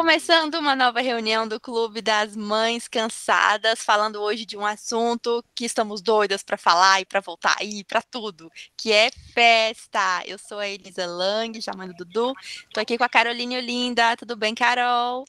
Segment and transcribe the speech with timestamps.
[0.00, 5.66] começando uma nova reunião do Clube das Mães Cansadas, falando hoje de um assunto que
[5.66, 10.22] estamos doidas para falar e para voltar aí para tudo, que é festa.
[10.24, 12.32] Eu sou a Elisa Lang, chamando Dudu.
[12.66, 14.16] Estou aqui com a Caroline Olinda.
[14.16, 15.26] Tudo bem, Carol?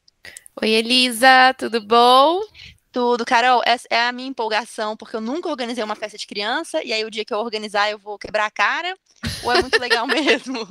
[0.61, 2.39] Oi, Elisa, tudo bom?
[2.93, 6.81] Tudo, Carol, essa é a minha empolgação, porque eu nunca organizei uma festa de criança,
[6.81, 8.95] e aí o dia que eu organizar eu vou quebrar a cara,
[9.43, 10.65] ou é muito legal mesmo?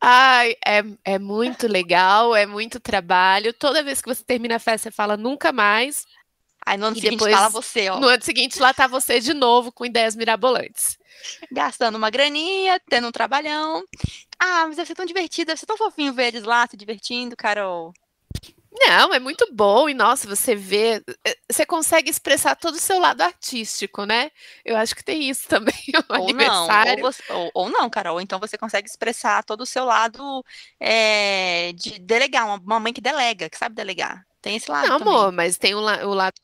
[0.00, 3.52] Ai, é, é muito legal, é muito trabalho.
[3.52, 6.06] Toda vez que você termina a festa, você fala nunca mais.
[6.64, 8.00] Aí no ano seguinte depois, fala você, ó.
[8.00, 10.98] No ano seguinte lá tá você de novo com ideias mirabolantes.
[11.52, 13.82] Gastando uma graninha, tendo um trabalhão.
[14.38, 17.36] Ah, mas deve ser tão divertido, deve ser tão fofinho ver eles lá se divertindo,
[17.36, 17.92] Carol.
[18.72, 19.88] Não, é muito bom.
[19.88, 24.30] E nossa, você vê, eh, você consegue expressar todo o seu lado artístico, né?
[24.64, 25.74] Eu acho que tem isso também.
[25.94, 26.98] O ou aniversário.
[26.98, 28.20] Não, ou, você, ou, ou, não, Carol.
[28.20, 30.44] Então você consegue expressar todo o seu lado
[30.78, 34.24] é, de delegar, uma, uma, mãe que delega, que sabe delegar.
[34.40, 34.88] Tem esse lado.
[34.88, 35.14] Não, também.
[35.14, 36.40] amor, mas tem o, o lado.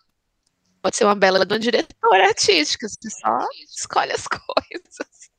[0.82, 3.38] Pode ser uma bela de uma diretora artística, você só
[3.74, 5.30] escolhe as coisas.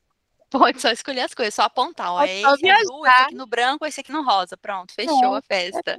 [0.50, 2.12] Pode só escolher as coisas, só apontar.
[2.12, 4.56] Ó, esse azul, esse aqui no branco, esse aqui no rosa.
[4.56, 5.96] Pronto, fechou é, a festa.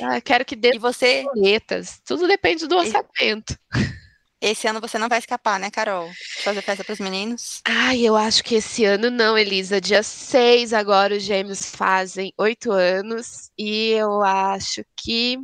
[0.00, 1.22] É, quero que dê e você...
[1.22, 2.00] boletas.
[2.04, 3.58] Tudo depende do orçamento.
[4.40, 6.08] Esse ano você não vai escapar, né, Carol?
[6.44, 7.60] Fazer festa para os meninos?
[7.64, 9.80] Ai, eu acho que esse ano não, Elisa.
[9.80, 13.50] Dia 6 agora os gêmeos fazem oito anos.
[13.58, 15.38] E eu acho que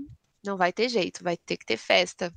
[0.45, 2.33] não vai ter jeito, vai ter que ter festa.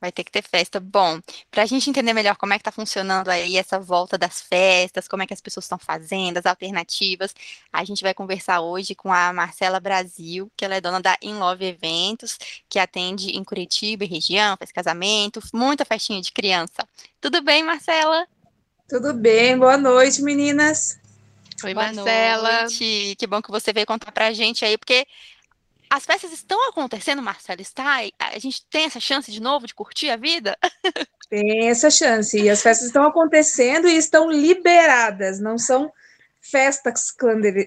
[0.00, 0.80] Vai ter que ter festa.
[0.80, 1.20] Bom,
[1.50, 5.06] para a gente entender melhor como é que está funcionando aí essa volta das festas,
[5.06, 7.34] como é que as pessoas estão fazendo, as alternativas,
[7.70, 11.34] a gente vai conversar hoje com a Marcela Brasil, que ela é dona da In
[11.34, 16.88] Love Eventos, que atende em Curitiba e região, faz casamento, muita festinha de criança.
[17.20, 18.26] Tudo bem, Marcela?
[18.88, 20.98] Tudo bem, boa noite, meninas.
[21.62, 22.60] Oi, boa Marcela.
[22.62, 23.14] Noite.
[23.18, 25.06] Que bom que você veio contar para a gente aí, porque
[25.90, 27.98] as festas estão acontecendo, Marcelo, está?
[28.18, 30.56] A gente tem essa chance de novo de curtir a vida?
[31.28, 32.36] Tem essa chance.
[32.36, 35.92] E as festas estão acontecendo e estão liberadas, não são
[36.40, 37.14] festas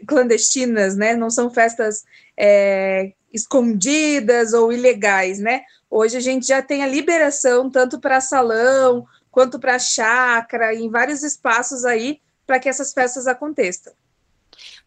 [0.06, 1.16] clandestinas, né?
[1.16, 2.04] Não são festas
[2.36, 5.64] é, escondidas ou ilegais, né?
[5.90, 11.24] Hoje a gente já tem a liberação tanto para salão quanto para chácara, em vários
[11.24, 13.94] espaços aí, para que essas festas aconteçam.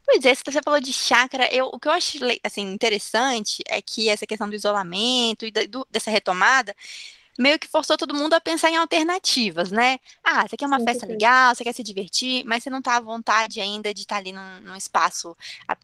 [0.04, 4.08] Pois é, você falou de chácara, eu, o que eu acho assim, interessante é que
[4.08, 6.74] essa questão do isolamento e do, dessa retomada
[7.38, 9.98] meio que forçou todo mundo a pensar em alternativas, né?
[10.24, 12.96] Ah, você quer uma Sim, festa legal, você quer se divertir, mas você não tá
[12.96, 15.36] à vontade ainda de estar tá ali num, num, espaço,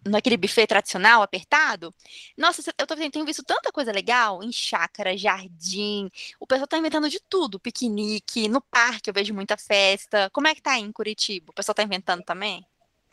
[0.05, 1.95] naquele buffet tradicional, apertado.
[2.37, 6.11] Nossa, eu tô, tenho visto tanta coisa legal em chácara, jardim,
[6.41, 10.31] o pessoal tá inventando de tudo, piquenique, no parque eu vejo muita festa.
[10.33, 11.51] Como é que tá aí em Curitiba?
[11.51, 12.67] O pessoal tá inventando também?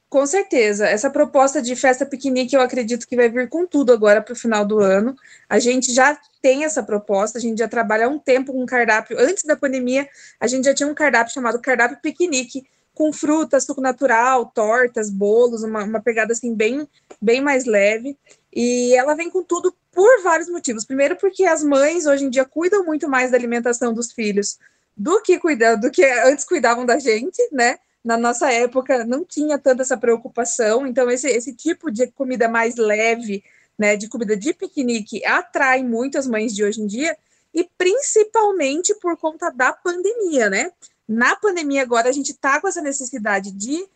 [0.10, 0.88] Com certeza.
[0.88, 4.36] Essa proposta de festa piquenique eu acredito que vai vir com tudo agora para o
[4.36, 5.16] final do ano.
[5.48, 9.20] A gente já tem essa proposta, a gente já trabalha há um tempo com cardápio.
[9.20, 10.10] Antes da pandemia,
[10.40, 15.64] a gente já tinha um cardápio chamado cardápio piquenique, com frutas, suco natural, tortas, bolos,
[15.64, 16.88] uma, uma pegada assim bem,
[17.22, 18.18] bem mais leve.
[18.52, 20.86] E ela vem com tudo por vários motivos.
[20.86, 24.58] Primeiro, porque as mães hoje em dia cuidam muito mais da alimentação dos filhos
[24.98, 27.78] do que cuidando, do que antes cuidavam da gente, né?
[28.04, 32.76] Na nossa época não tinha tanta essa preocupação, então esse, esse tipo de comida mais
[32.76, 33.44] leve,
[33.78, 37.18] né, de comida de piquenique, atrai muito as mães de hoje em dia,
[37.54, 40.72] e principalmente por conta da pandemia, né?
[41.08, 43.88] Na pandemia agora a gente tá com essa necessidade de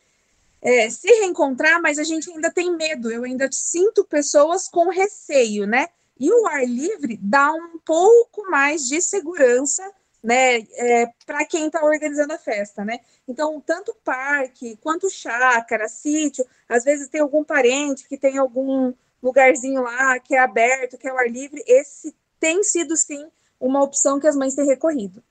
[0.62, 5.68] é, se reencontrar, mas a gente ainda tem medo, eu ainda sinto pessoas com receio,
[5.68, 5.88] né?
[6.20, 9.84] E o ar livre dá um pouco mais de segurança
[10.24, 13.00] né, é, para quem está organizando a festa, né?
[13.28, 19.82] Então, tanto parque quanto chácara, sítio, às vezes tem algum parente que tem algum lugarzinho
[19.82, 23.28] lá que é aberto, que é o ar livre, esse tem sido sim
[23.60, 25.24] uma opção que as mães têm recorrido.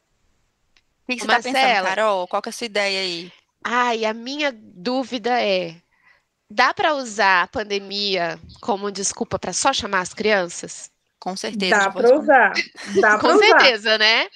[1.08, 2.28] O que você está pensando, Carol?
[2.28, 3.32] Qual que é a sua ideia aí?
[3.64, 5.76] Ai, a minha dúvida é:
[6.50, 10.92] dá para usar a pandemia como desculpa para só chamar as crianças?
[11.22, 11.76] Com certeza.
[11.76, 12.52] Dá para usar.
[13.00, 14.26] Dá Com certeza, né?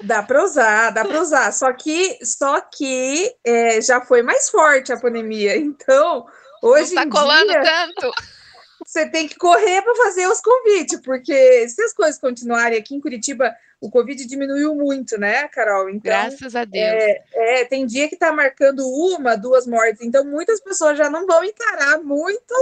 [0.00, 1.52] Dá para usar, dá para usar.
[1.52, 5.56] Só que, só que é, já foi mais forte a pandemia.
[5.56, 6.24] Então,
[6.62, 8.12] hoje Não tá colando dia, tanto.
[8.86, 13.00] Você tem que correr para fazer os convites, porque se as coisas continuarem aqui em
[13.00, 15.90] Curitiba, o Covid diminuiu muito, né, Carol?
[15.90, 16.86] Então, Graças a Deus.
[16.86, 21.26] É, é, tem dia que está marcando uma, duas mortes, então muitas pessoas já não
[21.26, 22.54] vão encarar muito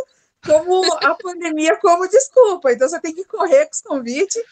[0.44, 2.72] como a pandemia como desculpa.
[2.72, 4.42] Então você tem que correr com os convites,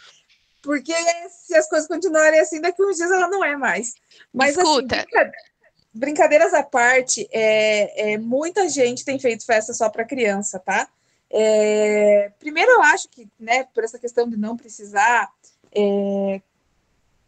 [0.62, 0.94] porque
[1.30, 3.94] se as coisas continuarem assim, daqui uns dias ela não é mais.
[4.32, 4.96] Mas assim, Escuta.
[4.96, 5.30] Assim,
[5.92, 10.88] brincadeiras à parte, é, é, muita gente tem feito festa só para criança, tá?
[11.28, 15.30] É, primeiro, eu acho que, né, por essa questão de não precisar
[15.74, 16.40] é,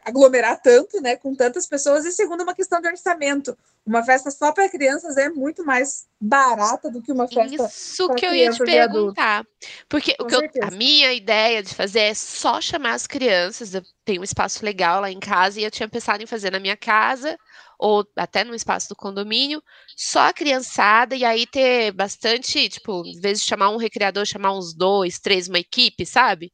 [0.05, 3.57] aglomerar tanto, né, com tantas pessoas, e segundo, uma questão de orçamento.
[3.87, 8.25] Uma festa só para crianças é muito mais barata do que uma festa Isso que
[8.25, 9.45] eu ia te perguntar.
[9.89, 13.75] Porque o que eu, a minha ideia de fazer é só chamar as crianças.
[13.75, 16.61] Eu tenho um espaço legal lá em casa e eu tinha pensado em fazer na
[16.61, 17.37] minha casa
[17.79, 19.63] ou até no espaço do condomínio,
[19.97, 24.57] só a criançada, e aí ter bastante, tipo, em vez de chamar um recreador, chamar
[24.57, 26.53] uns dois, três, uma equipe, sabe?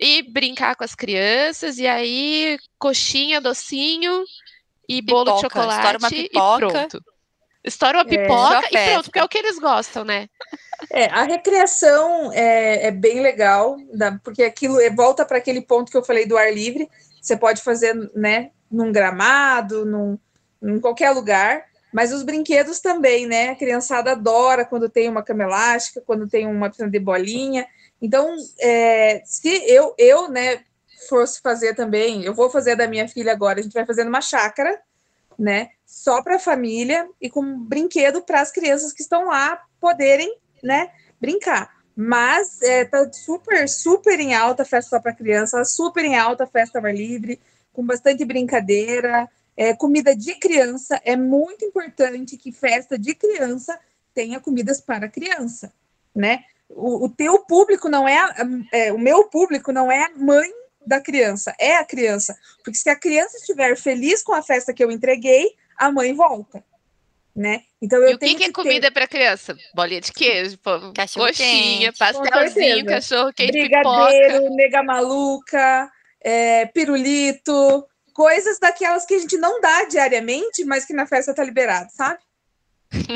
[0.00, 4.24] E brincar com as crianças, e aí coxinha, docinho
[4.88, 6.66] e pipoca, bolo de chocolate uma pipoca.
[6.66, 7.04] e pronto.
[7.62, 10.28] Estoura uma é, pipoca é, e pronto, porque é o que eles gostam, né?
[10.90, 13.76] É, a recreação é, é bem legal,
[14.24, 16.88] porque aquilo é, volta para aquele ponto que eu falei do ar livre.
[17.20, 20.18] Você pode fazer, né, num gramado, num,
[20.62, 21.64] em qualquer lugar.
[21.92, 23.50] Mas os brinquedos também, né?
[23.50, 27.66] A criançada adora quando tem uma cama elástica, quando tem uma piscina de bolinha.
[28.00, 30.64] Então, é, se eu, eu, né,
[31.08, 34.20] fosse fazer também, eu vou fazer da minha filha agora, a gente vai fazer numa
[34.20, 34.80] chácara,
[35.38, 35.70] né?
[35.86, 40.90] Só para a família e com brinquedo para as crianças que estão lá poderem, né,
[41.20, 41.80] brincar.
[41.96, 46.44] Mas é, tá super, super em alta a festa só para criança, super em alta
[46.44, 47.40] a festa ao ar livre,
[47.72, 49.28] com bastante brincadeira.
[49.56, 53.78] É, comida de criança é muito importante que festa de criança
[54.14, 55.72] tenha comidas para criança,
[56.14, 56.44] né?
[56.70, 58.18] O, o teu público não é,
[58.72, 60.50] é, o meu público não é a mãe
[60.86, 64.82] da criança, é a criança, porque se a criança estiver feliz com a festa que
[64.82, 66.64] eu entreguei, a mãe volta,
[67.34, 67.62] né?
[67.82, 69.56] Então eu e o que, que é comida para criança?
[69.74, 70.58] Bolinha de queijo,
[70.94, 74.54] cachorro coxinha, pastelzinho, cachorro quente, brigadeiro, pipoca.
[74.56, 75.90] nega maluca,
[76.20, 81.44] é, pirulito, coisas daquelas que a gente não dá diariamente, mas que na festa tá
[81.44, 82.18] liberado, sabe?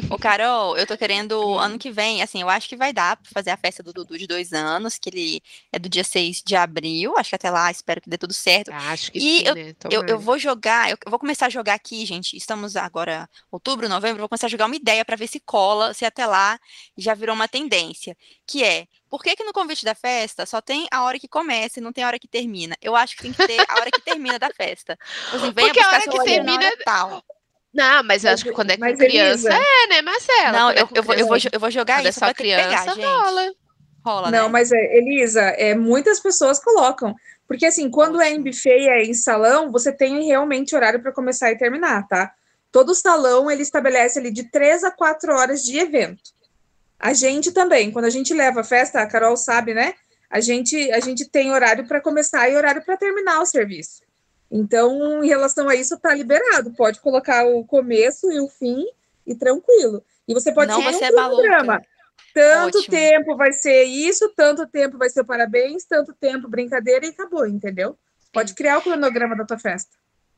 [0.08, 3.30] Ô, Carol, eu tô querendo ano que vem, assim, eu acho que vai dar pra
[3.32, 5.42] fazer a festa do Dudu de dois anos, que ele
[5.72, 7.16] é do dia 6 de abril.
[7.16, 8.72] Acho que até lá espero que dê tudo certo.
[8.72, 9.74] Acho que e sim, eu, né?
[9.90, 12.36] eu, eu, vou jogar, eu, vou começar a jogar aqui, gente.
[12.36, 16.04] Estamos agora, outubro, novembro, vou começar a jogar uma ideia para ver se cola, se
[16.04, 16.58] até lá
[16.96, 18.16] já virou uma tendência.
[18.46, 21.78] Que é por que, que no convite da festa só tem a hora que começa
[21.78, 22.76] e não tem a hora que termina?
[22.80, 24.96] Eu acho que tem que ter a hora que termina da festa.
[24.96, 27.24] Tipo assim, venha Porque a hora que termina tal.
[27.74, 30.52] Não, mas eu acho que quando é com criança, Elisa, é, né, Marcela?
[30.52, 32.34] Não, eu, é eu, vou, eu, vou, eu vou jogar quando é isso, é só
[32.34, 33.04] criança, pegar, gente.
[33.04, 33.52] rola.
[34.04, 34.48] Rola, Não, né?
[34.48, 37.14] mas, é, Elisa, é, muitas pessoas colocam.
[37.48, 41.12] Porque, assim, quando é em buffet e é em salão, você tem realmente horário para
[41.12, 42.32] começar e terminar, tá?
[42.70, 46.32] Todo salão, ele estabelece ali de três a quatro horas de evento.
[46.98, 49.94] A gente também, quando a gente leva a festa, a Carol sabe, né?
[50.30, 54.02] A gente, a gente tem horário para começar e horário para terminar o serviço.
[54.56, 56.72] Então, em relação a isso, tá liberado.
[56.74, 58.86] Pode colocar o começo e o fim
[59.26, 60.00] e tranquilo.
[60.28, 61.82] E você pode Não seguir um cronograma.
[62.32, 62.96] Tanto Ótimo.
[62.96, 67.44] tempo vai ser isso, tanto tempo vai ser o parabéns, tanto tempo brincadeira e acabou,
[67.48, 67.98] entendeu?
[68.32, 69.90] Pode criar o cronograma da tua festa.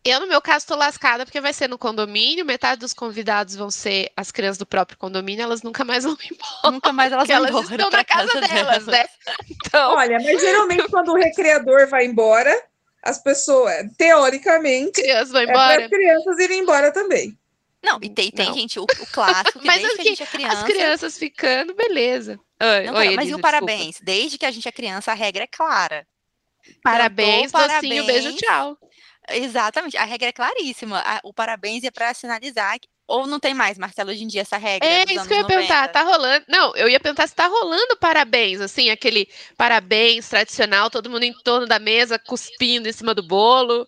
[0.02, 3.70] Eu, no meu caso, estou lascada porque vai ser no condomínio, metade dos convidados vão
[3.70, 6.70] ser as crianças do próprio condomínio, elas nunca mais vão embora.
[6.72, 7.74] Nunca mais elas vão elas embora.
[7.74, 9.04] estão na casa, casa delas, delas, né?
[9.50, 9.94] Então...
[9.94, 12.56] Olha, mas geralmente quando o recreador vai embora,
[13.06, 15.72] as pessoas, teoricamente, crianças vão embora.
[15.72, 17.38] é para as crianças irem embora também.
[17.82, 20.26] Não, e tem, tem gente, o, o clássico, que mas desde que a gente é
[20.26, 20.56] criança...
[20.56, 22.40] As crianças ficando, beleza.
[22.60, 23.86] Oi, não, oi, mas Elisa, e o parabéns?
[23.86, 24.04] Desculpa.
[24.04, 26.06] Desde que a gente é criança, a regra é clara.
[26.82, 28.24] Parabéns, Cantou, docinho, parabéns.
[28.24, 28.76] beijo, tchau.
[29.28, 31.02] Exatamente, a regra é claríssima.
[31.22, 32.76] o parabéns é para sinalizar
[33.08, 34.88] ou não tem mais, Marcelo, hoje em dia, essa regra?
[34.88, 35.46] É, isso que eu ia 90.
[35.46, 35.88] perguntar.
[35.88, 36.44] Tá rolando.
[36.48, 41.32] Não, eu ia perguntar se tá rolando parabéns, assim, aquele parabéns tradicional, todo mundo em
[41.44, 43.86] torno da mesa, cuspindo em cima do bolo.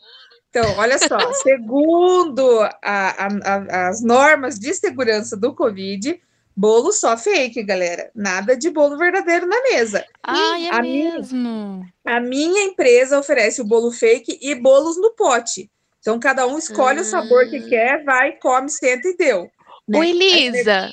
[0.50, 6.20] Então, olha só, segundo a, a, a, as normas de segurança do Covid,
[6.56, 8.10] bolo só fake, galera.
[8.14, 10.04] Nada de bolo verdadeiro na mesa.
[10.22, 11.84] Ah, é mesmo?
[12.04, 15.70] Minha, a minha empresa oferece o bolo fake e bolos no pote.
[16.09, 17.69] Então, cada um escolhe o sabor que hum.
[17.69, 19.50] quer, vai, come, senta e deu.
[19.87, 19.99] Né?
[19.99, 20.91] Ô, Elisa,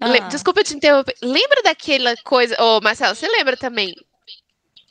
[0.00, 0.18] ah.
[0.28, 1.16] desculpa te interromper.
[1.20, 2.54] Lembra daquela coisa.
[2.62, 3.92] Ô, oh, Marcelo, você lembra também?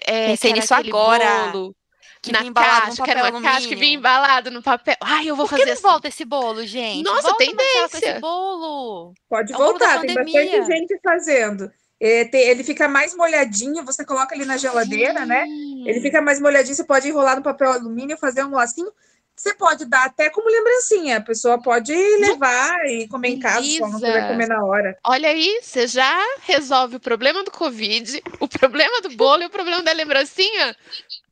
[0.05, 1.51] É, Pensei nisso agora.
[1.53, 1.73] Bolo
[2.21, 4.97] que na caixa, que era uma caixa que vinha embalado no papel.
[4.99, 5.73] Ai, eu vou Por fazer.
[5.73, 7.01] Que não volta esse bolo, gente?
[7.01, 7.97] Nossa, volta, tendência.
[7.97, 9.13] Esse bolo.
[9.29, 11.71] Pode é voltar, tem bastante gente fazendo.
[11.97, 15.27] É, ele fica mais molhadinho, você coloca ali na geladeira, Sim.
[15.27, 15.45] né?
[15.85, 18.91] Ele fica mais molhadinho, você pode enrolar no papel alumínio, fazer um lacinho.
[19.39, 21.15] Você pode dar até como lembrancinha.
[21.15, 24.97] A pessoa pode levar e comer em casa, se não quiser comer na hora.
[25.01, 29.49] Olha aí, você já resolve o problema do Covid, o problema do bolo e o
[29.49, 30.75] problema da lembrancinha.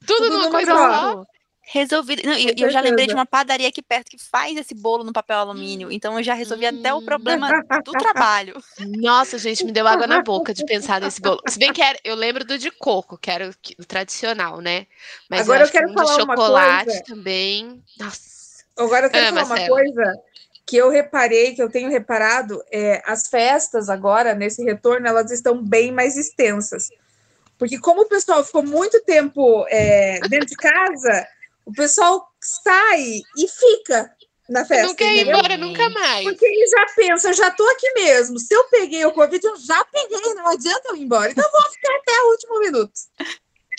[0.06, 1.26] Tudo, Tudo numa coisa só.
[1.69, 2.21] Resolvido.
[2.24, 5.12] Não, eu, eu, já lembrei de uma padaria aqui perto que faz esse bolo no
[5.12, 5.91] papel alumínio.
[5.91, 6.79] Então eu já resolvi hum.
[6.79, 8.55] até o problema do trabalho.
[8.79, 11.41] Nossa, gente, me deu água na boca de pensar nesse bolo.
[11.45, 14.88] Se bem que era, eu lembro do de coco, que era o, o tradicional, né?
[15.29, 17.83] Mas Agora eu, eu quero falar de chocolate uma também.
[18.00, 18.38] Nossa.
[18.77, 20.13] Agora eu quero ah, falar uma coisa
[20.65, 25.62] que eu reparei, que eu tenho reparado, é, as festas agora, nesse retorno, elas estão
[25.62, 26.88] bem mais extensas.
[27.57, 31.27] Porque como o pessoal ficou muito tempo é, dentro de casa,
[31.67, 34.09] o pessoal sai e fica
[34.50, 34.88] na festa.
[34.88, 36.24] Não quer ir embora nunca mais.
[36.24, 38.39] Porque ele já pensa, eu já tô aqui mesmo.
[38.39, 41.29] Se eu peguei o Covid, eu já peguei, não adianta eu ir embora.
[41.29, 42.93] Então eu vou ficar até o último minuto.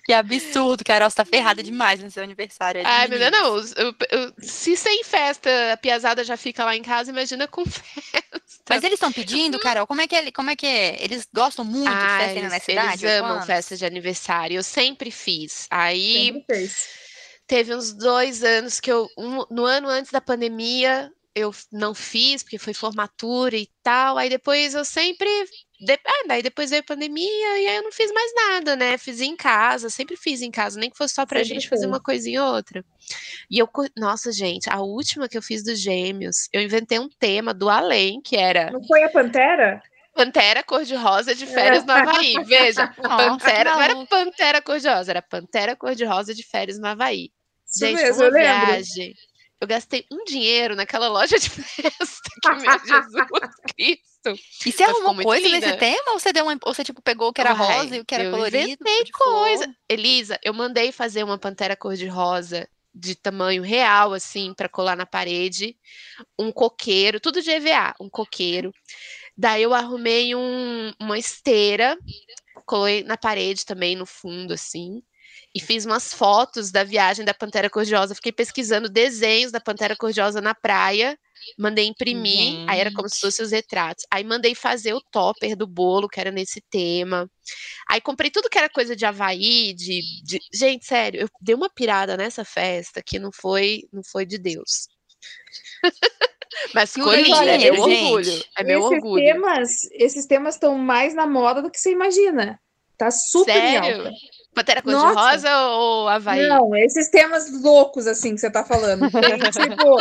[0.05, 2.83] Que absurdo, Carol, você tá ferrada demais no seu aniversário.
[2.85, 3.57] Ai, meu Deus, não.
[3.57, 8.41] Eu, eu, se sem festa a piazada já fica lá em casa, imagina com festa.
[8.69, 11.03] Mas eles estão pedindo, Carol, como é que ele, como é que é?
[11.03, 13.07] Eles gostam muito ah, de festa eles, na cidade?
[13.07, 14.57] Eles amam festa de aniversário.
[14.57, 15.67] Eu sempre fiz.
[15.71, 16.71] Aí sempre
[17.49, 22.43] teve uns dois anos que eu, um, no ano antes da pandemia, eu não fiz,
[22.43, 24.19] porque foi formatura e tal.
[24.19, 25.29] Aí depois eu sempre
[25.81, 25.93] de...
[25.95, 28.99] Ah, daí depois veio a pandemia e aí eu não fiz mais nada, né?
[28.99, 31.87] Fiz em casa, sempre fiz em casa, nem que fosse só pra sempre gente fazer
[31.87, 32.85] uma coisinha ou outra.
[33.51, 37.55] E eu, nossa, gente, a última que eu fiz dos Gêmeos, eu inventei um tema
[37.55, 38.71] do além, que era.
[38.73, 39.81] Não foi a Pantera?
[40.13, 42.35] Pantera cor-de-rosa de férias no Havaí.
[42.45, 47.31] Veja, Pantera, não era Pantera cor-de-rosa, era Pantera cor-de-rosa de férias no Havaí.
[47.69, 49.15] Isso gente, mesmo, uma viagem.
[49.61, 54.45] Eu gastei um dinheiro naquela loja de festa que, meu Jesus Cristo.
[54.67, 55.67] E você arrumou coisa linda.
[55.67, 56.13] nesse tema?
[56.13, 58.05] Ou você, deu uma, ou você tipo, pegou o que era Ai, rosa e o
[58.05, 58.57] que era eu colorido?
[58.57, 59.75] Eu inventei coisa.
[59.89, 65.77] Elisa, eu mandei fazer uma pantera cor-de-rosa de tamanho real, assim, para colar na parede.
[66.39, 68.73] Um coqueiro, tudo de EVA, um coqueiro.
[69.37, 71.97] Daí eu arrumei um, uma esteira,
[72.65, 75.03] colei na parede também, no fundo, assim
[75.55, 78.15] e fiz umas fotos da viagem da Pantera Cor-de-Rosa.
[78.15, 81.19] Fiquei pesquisando desenhos da Pantera Cor-de-Rosa na praia,
[81.59, 82.71] mandei imprimir, Gente.
[82.71, 84.05] aí era como se fossem os retratos.
[84.11, 87.29] Aí mandei fazer o topper do bolo, que era nesse tema.
[87.89, 90.39] Aí comprei tudo que era coisa de Havaí, de, de...
[90.53, 94.89] Gente, sério, eu dei uma pirada nessa festa que não foi, não foi de Deus.
[96.75, 98.45] Mas ficou lindo, é meu orgulho.
[98.57, 99.25] É meu esses orgulho.
[99.25, 102.61] Temas, esses temas estão mais na moda do que você imagina.
[102.97, 103.99] Tá super Sério?
[103.99, 104.13] alta.
[104.55, 106.49] Pantera cor-de-rosa ou Havaí?
[106.49, 109.09] Não, esses temas loucos, assim, que você tá falando.
[109.53, 109.99] Tipo,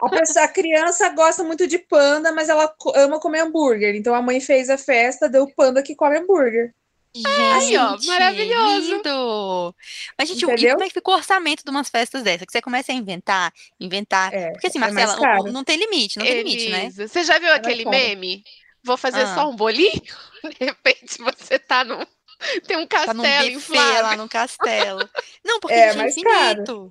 [0.00, 3.94] a, pessoa, a criança gosta muito de panda, mas ela ama comer hambúrguer.
[3.94, 6.72] Então a mãe fez a festa, deu panda que come hambúrguer.
[7.14, 8.96] Gente, Aí, ó, maravilhoso.
[8.96, 9.74] Lindo.
[10.16, 10.68] Mas, gente, Entendeu?
[10.68, 12.46] e como é que fica o orçamento de umas festas dessas?
[12.46, 14.32] Que você começa a inventar, inventar.
[14.32, 16.90] É, Porque assim, é Marcela, não, não, tem limite, não tem limite, né?
[16.90, 18.44] Você já viu é aquele meme?
[18.84, 19.34] Vou fazer ah.
[19.34, 19.90] só um bolinho?
[20.58, 22.04] De repente você tá num
[22.66, 24.02] tem um castelo tá inflável.
[24.02, 25.08] lá no castelo.
[25.44, 26.90] Não, porque é, é infinito.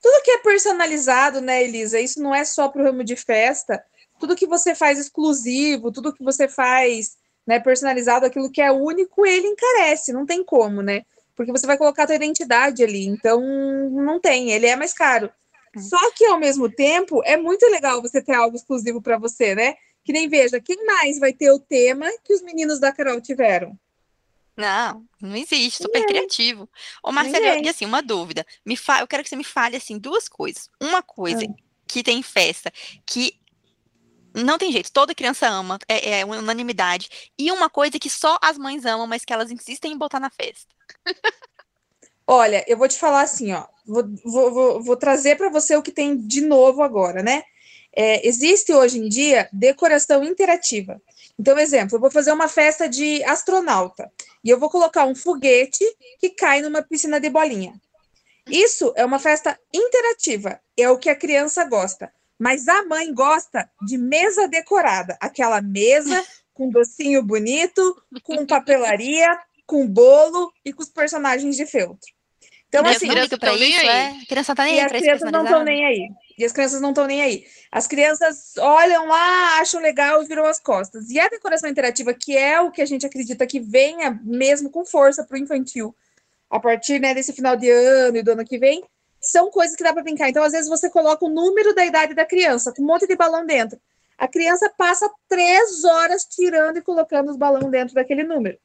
[0.00, 2.00] Tudo que é personalizado, né, Elisa?
[2.00, 3.82] Isso não é só para o ramo de festa.
[4.18, 9.26] Tudo que você faz exclusivo, tudo que você faz né, personalizado, aquilo que é único,
[9.26, 11.02] ele encarece, não tem como, né?
[11.34, 13.40] Porque você vai colocar a tua identidade ali, então
[13.90, 15.30] não tem, ele é mais caro.
[15.76, 15.80] Hum.
[15.80, 19.74] Só que ao mesmo tempo é muito legal você ter algo exclusivo para você, né?
[20.04, 23.76] Que nem veja, quem mais vai ter o tema que os meninos da Carol tiveram?
[24.56, 26.68] Não, não existe, super criativo.
[27.02, 28.46] Ô, Marcelo, e assim, uma dúvida.
[28.64, 29.00] Me fa...
[29.00, 30.68] Eu quero que você me fale assim duas coisas.
[30.80, 31.54] Uma coisa ah.
[31.86, 32.70] que tem festa
[33.06, 33.40] que
[34.34, 37.32] não tem jeito, toda criança ama, é, é unanimidade.
[37.38, 40.30] E uma coisa que só as mães amam, mas que elas insistem em botar na
[40.30, 40.74] festa.
[42.26, 43.66] Olha, eu vou te falar assim, ó.
[43.84, 47.42] Vou, vou, vou, vou trazer para você o que tem de novo agora, né?
[47.94, 51.00] É, existe hoje em dia decoração interativa.
[51.38, 54.10] Então, exemplo, eu vou fazer uma festa de astronauta
[54.44, 55.84] e eu vou colocar um foguete
[56.18, 57.74] que cai numa piscina de bolinha.
[58.50, 62.12] Isso é uma festa interativa, é o que a criança gosta.
[62.38, 69.86] Mas a mãe gosta de mesa decorada, aquela mesa com docinho bonito, com papelaria, com
[69.86, 72.10] bolo e com os personagens de feltro.
[72.72, 73.86] Então, assim, criança tá nem aí.
[73.86, 74.22] É?
[74.22, 74.86] A criança tá nem e aí.
[74.86, 76.08] As crianças não estão nem aí.
[76.38, 77.44] E as crianças não estão nem aí.
[77.70, 81.10] As crianças olham lá, acham legal e viram as costas.
[81.10, 84.86] E a decoração interativa, que é o que a gente acredita que venha mesmo com
[84.86, 85.94] força para o infantil,
[86.48, 88.82] a partir né, desse final de ano e do ano que vem,
[89.20, 90.30] são coisas que dá para brincar.
[90.30, 93.14] Então, às vezes, você coloca o número da idade da criança, com um monte de
[93.14, 93.78] balão dentro.
[94.16, 98.56] A criança passa três horas tirando e colocando os balões dentro daquele número.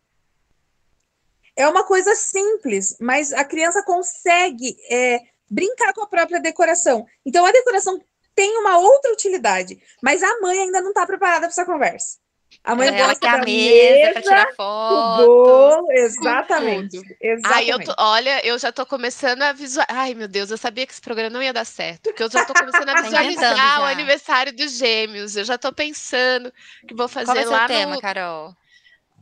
[1.57, 7.05] É uma coisa simples, mas a criança consegue é, brincar com a própria decoração.
[7.25, 7.99] Então, a decoração
[8.35, 12.17] tem uma outra utilidade, mas a mãe ainda não está preparada para essa conversa.
[12.63, 15.25] A mãe ela gosta quer a da mesa, mesa tirar foto.
[15.25, 16.97] bolo, exatamente.
[17.19, 17.41] exatamente.
[17.45, 19.85] Ai, eu tô- olha, eu já tô começando a visualizar.
[19.89, 22.03] Ai, meu Deus, eu sabia que esse programa não ia dar certo.
[22.03, 25.35] Porque eu já tô começando a Tá visualizar o aniversário dos gêmeos.
[25.35, 26.51] Eu já tô pensando
[26.87, 28.01] que vou fazer Qual vai ser lá o tema, no.
[28.01, 28.55] Carol?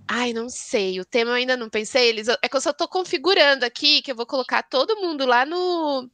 [0.07, 0.99] Ai, não sei.
[0.99, 2.09] O tema eu ainda não pensei.
[2.09, 2.27] Eles...
[2.27, 6.09] É que eu só tô configurando aqui que eu vou colocar todo mundo lá no.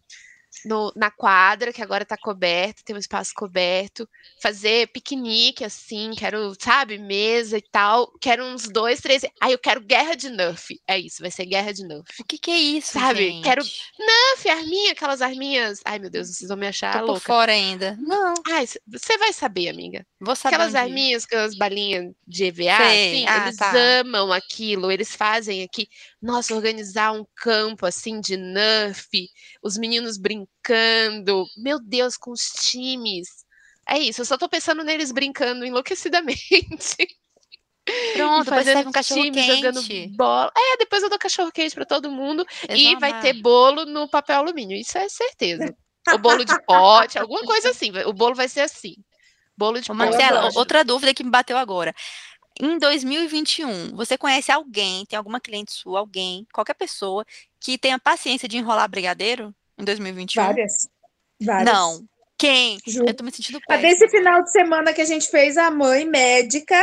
[0.65, 4.07] No- na quadra, que agora tá coberta, tem um espaço coberto,
[4.41, 9.81] fazer piquenique, assim, quero, sabe, mesa e tal, quero uns dois, três, ai, eu quero
[9.81, 12.03] guerra de Nerf, é isso, vai ser guerra de Nerf.
[12.19, 13.43] O que que é isso, Sabe, gente?
[13.43, 13.63] quero-
[13.99, 17.21] Nerf, arminha, aquelas arminhas, ai meu Deus, vocês vão me achar Tô por louca.
[17.21, 17.97] fora ainda.
[17.99, 20.05] Não, Ai, você vai saber, amiga.
[20.19, 23.73] vou saber Aquelas arminhas com as balinhas de EVA, Sei, assim, ah, eles tá.
[23.99, 25.87] amam aquilo, eles fazem aqui,
[26.21, 29.07] nossa, organizar um campo assim de Nerf,
[29.63, 30.40] os meninos brincando,
[31.57, 33.27] meu Deus, com os times.
[33.87, 37.07] É isso, eu só tô pensando neles brincando enlouquecidamente.
[38.13, 40.15] Pronto, fazendo um cachorro time, jogando quente.
[40.15, 40.51] bola.
[40.55, 43.21] É, depois eu dou cachorro quente pra todo mundo Eles e vai amar.
[43.21, 45.75] ter bolo no papel alumínio, isso é certeza.
[46.13, 47.91] O bolo de pote, alguma coisa assim.
[48.05, 48.95] O bolo vai ser assim.
[49.57, 49.97] Bolo de Ô, pote.
[49.97, 51.93] Marcela, outra dúvida que me bateu agora.
[52.59, 57.25] Em 2021, você conhece alguém, tem alguma cliente sua, alguém, qualquer pessoa,
[57.59, 60.43] que tenha paciência de enrolar brigadeiro em 2021?
[60.43, 60.89] Várias.
[61.41, 61.73] Várias.
[61.73, 62.05] Não.
[62.37, 62.79] Quem?
[62.87, 63.07] Juro.
[63.07, 63.89] Eu tô me sentindo A péssima.
[63.89, 66.79] desse final de semana que a gente fez, a mãe médica,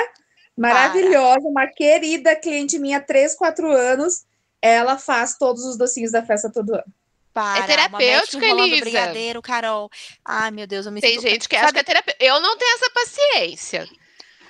[0.57, 4.25] maravilhosa, uma querida cliente minha, 3, 4 anos,
[4.62, 6.85] ela faz todos os docinhos da festa todo ano.
[7.33, 8.80] Para, médica enrolando Elisa.
[8.80, 9.88] brigadeiro, Carol.
[10.25, 11.23] Ai, meu Deus, eu me Tem sinto...
[11.28, 12.16] gente que acha que é terapia.
[12.18, 13.88] Eu não tenho essa paciência.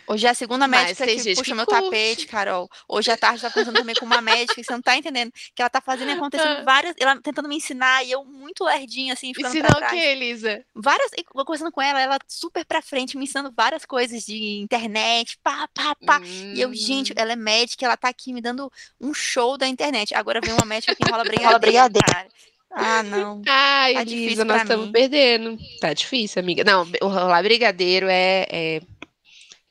[0.08, 1.82] Hoje é a segunda Mas médica tem que puxa que meu curte.
[1.84, 2.68] tapete, Carol.
[2.88, 5.30] Hoje à tarde eu tava conversando também com uma médica que você não tá entendendo.
[5.54, 6.62] Que ela tá fazendo e acontecendo Ah.
[6.64, 6.94] várias.
[6.98, 9.92] Ela tentando me ensinar e eu muito lerdinha, assim, ficando Ensinar pra o trás.
[9.92, 10.64] que, Elisa?
[10.74, 11.10] Várias.
[11.12, 15.38] e eu Conversando com ela, ela super pra frente, me ensinando várias coisas de internet,
[15.42, 16.20] pá, pá, pá.
[16.24, 17.16] E eu, gente, Hum.
[17.18, 20.14] ela é médica, ela tá aqui me dando um show da internet.
[20.14, 21.24] Agora vem uma médica que enrola
[21.58, 22.06] brigadeiro.
[22.06, 22.28] Cara.
[22.70, 23.42] Ah, não.
[23.48, 25.58] Ai, Tá Elisa, nós estamos perdendo.
[25.80, 26.62] Tá difícil, amiga.
[26.64, 28.80] Não, o rolar brigadeiro é, é,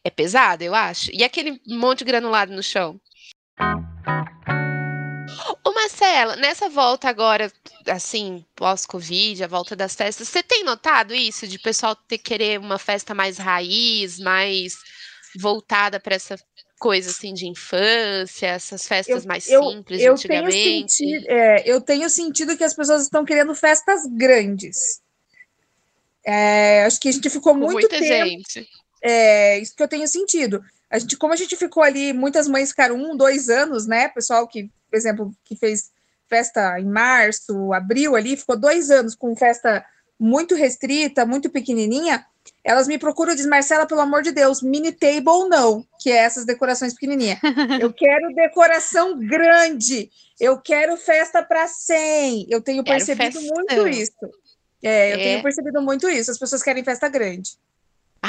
[0.07, 1.11] é pesado, eu acho.
[1.13, 2.99] E aquele monte de granulado no chão?
[5.63, 7.51] Ô, Marcela, nessa volta agora,
[7.87, 11.45] assim, pós-Covid, a volta das festas, você tem notado isso?
[11.45, 14.77] De pessoal ter querer uma festa mais raiz, mais
[15.37, 16.37] voltada para essa
[16.79, 20.97] coisa, assim, de infância, essas festas mais eu, simples eu tenho antigamente?
[20.97, 25.01] sentido, é, eu tenho sentido que as pessoas estão querendo festas grandes.
[26.25, 28.05] É, acho que a gente ficou muito muita tempo.
[28.05, 28.69] gente.
[29.01, 30.63] É isso que eu tenho sentido.
[30.89, 34.07] A gente, como a gente ficou ali, muitas mães ficaram um, dois anos, né?
[34.09, 35.91] Pessoal que, por exemplo, que fez
[36.29, 39.85] festa em março, abril ali, ficou dois anos com festa
[40.19, 42.25] muito restrita, muito pequenininha.
[42.63, 46.17] Elas me procuram e dizem, Marcela, pelo amor de Deus, mini table não, que é
[46.17, 47.39] essas decorações pequenininhas.
[47.81, 50.09] Eu quero decoração grande.
[50.39, 52.47] Eu quero festa para 100.
[52.49, 53.55] Eu tenho Quero percebido festão.
[53.55, 54.11] muito isso.
[54.83, 55.23] É, eu É.
[55.23, 56.29] tenho percebido muito isso.
[56.29, 57.57] As pessoas querem festa grande.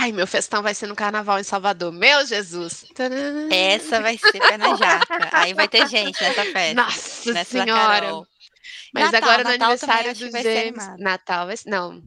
[0.00, 1.90] Ai, meu festão vai ser no carnaval em Salvador.
[1.92, 2.84] Meu Jesus!
[2.94, 3.48] Tadã!
[3.50, 5.28] Essa vai ser pé na jaca.
[5.32, 6.74] Aí vai ter gente nessa festa.
[6.74, 8.06] Nossa Nessa senhora!
[8.06, 8.26] Carol.
[8.94, 10.98] Mas Natal, agora no Natal aniversário dos vai animado.
[11.00, 11.68] Natal vai ser.
[11.68, 12.02] Não.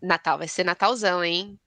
[0.00, 1.58] Natal vai ser Natalzão, hein?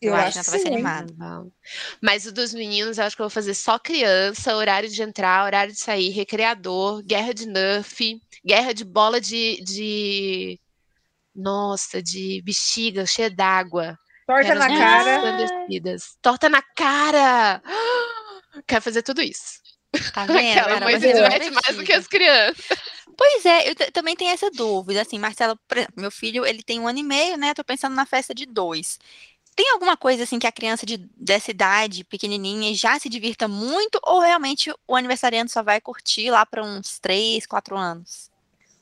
[0.00, 1.52] Eu, Eu acho acho que vai ser animado.
[2.00, 5.44] Mas o dos meninos, eu acho que eu vou fazer só criança, horário de entrar,
[5.44, 9.62] horário de sair, recreador, guerra de Nerf, guerra de bola de.
[9.62, 10.60] de...
[11.32, 13.96] Nossa, de bexiga cheia d'água.
[14.26, 15.20] Torta na cara.
[16.20, 17.62] Torta na cara!
[18.66, 19.60] Quero fazer tudo isso.
[20.12, 20.58] Tá vendo?
[20.60, 22.64] Aquela diverte mais do que as crianças.
[23.16, 26.80] Pois é, eu também tenho essa dúvida, assim, Marcela, por exemplo, meu filho, ele tem
[26.80, 28.98] um ano e meio, né, tô pensando na festa de dois.
[29.54, 34.00] Tem alguma coisa, assim, que a criança de, dessa idade, pequenininha, já se divirta muito,
[34.02, 38.30] ou realmente o aniversariante só vai curtir lá para uns três, quatro anos?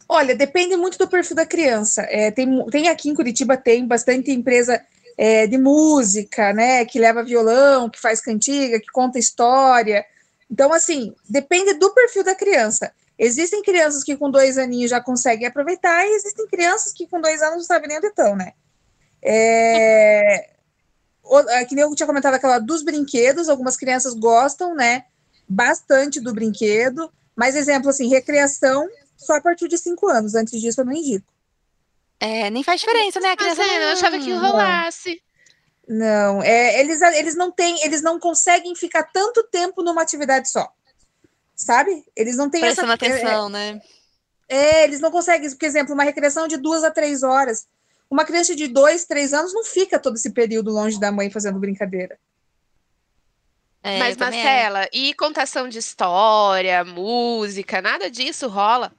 [0.08, 2.02] Olha, depende muito do perfil da criança.
[2.08, 4.80] É, tem, tem aqui em Curitiba, tem bastante empresa
[5.22, 6.82] é, de música, né?
[6.86, 10.02] Que leva violão, que faz cantiga, que conta história.
[10.50, 12.90] Então, assim, depende do perfil da criança.
[13.18, 17.42] Existem crianças que com dois aninhos já conseguem aproveitar, e existem crianças que com dois
[17.42, 18.54] anos não sabem nem onde estão, né?
[19.22, 20.52] É,
[21.50, 25.04] é, que nem eu tinha comentado aquela dos brinquedos, algumas crianças gostam, né?
[25.46, 27.12] Bastante do brinquedo.
[27.36, 30.34] Mas, exemplo, assim, recreação só a partir de cinco anos.
[30.34, 31.30] Antes disso, eu não indico.
[32.20, 35.22] É, nem faz diferença, né, a Mas criança é, eu achava que não- rolasse.
[35.88, 40.70] Não, é, eles, eles não têm, eles não conseguem ficar tanto tempo numa atividade só.
[41.56, 42.04] Sabe?
[42.14, 43.04] Eles não têm Prestando essa.
[43.06, 43.80] é, atenção, né?
[44.48, 47.66] É, eles não conseguem, por exemplo, uma recreação de duas a três horas.
[48.08, 51.58] Uma criança de dois, três anos não fica todo esse período longe da mãe fazendo
[51.58, 52.18] brincadeira.
[53.82, 58.92] É, Mas, Marcela, e contação de história, música, nada disso rola?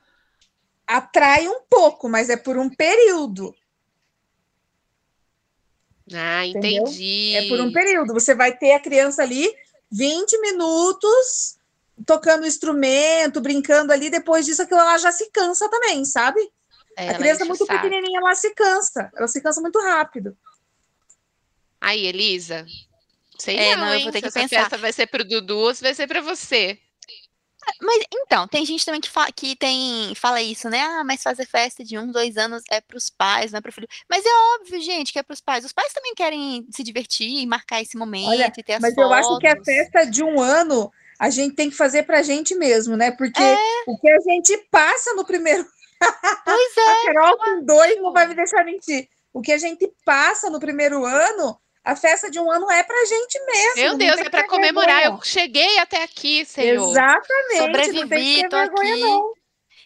[0.92, 3.56] Atrai um pouco, mas é por um período.
[6.14, 7.30] Ah, entendi.
[7.30, 7.42] Entendeu?
[7.42, 8.14] É por um período.
[8.14, 9.50] Você vai ter a criança ali
[9.90, 11.58] 20 minutos
[12.06, 14.10] tocando instrumento, brincando ali.
[14.10, 16.42] Depois disso, aquilo ela já se cansa também, sabe?
[16.98, 19.10] É, a criança muito pequenininha, ela se cansa.
[19.16, 20.38] Ela se cansa muito rápido.
[21.80, 22.66] Aí, Elisa,
[23.40, 24.78] Sei é, não, não eu vou ter se que essa pensar.
[24.78, 26.78] vai ser pro Dudu ou se vai ser para você.
[27.82, 30.80] Mas então, tem gente também que, fala, que tem, fala isso, né?
[30.82, 33.70] Ah, mas fazer festa de um, dois anos é para os pais, não é para
[33.70, 33.88] o filho.
[34.10, 35.66] Mas é óbvio, gente, que é para os pais.
[35.66, 38.94] Os pais também querem se divertir e marcar esse momento Olha, e ter as Mas
[38.94, 39.12] fotos.
[39.12, 42.24] eu acho que a festa de um ano a gente tem que fazer para a
[42.24, 43.12] gente mesmo, né?
[43.12, 43.58] Porque é.
[43.88, 45.66] o que a gente passa no primeiro.
[46.44, 46.92] Pois é.
[46.92, 49.08] a Carol com dois não vai me deixar mentir.
[49.34, 53.06] O que a gente passa no primeiro ano a festa de um ano é pra
[53.06, 53.76] gente mesmo.
[53.76, 55.02] Meu Deus, é para comemorar.
[55.02, 55.20] Vergonha.
[55.20, 56.90] Eu cheguei até aqui, Senhor.
[56.90, 57.58] Exatamente.
[57.58, 59.02] Sobrevivi, tô vergonha, aqui.
[59.02, 59.34] Não.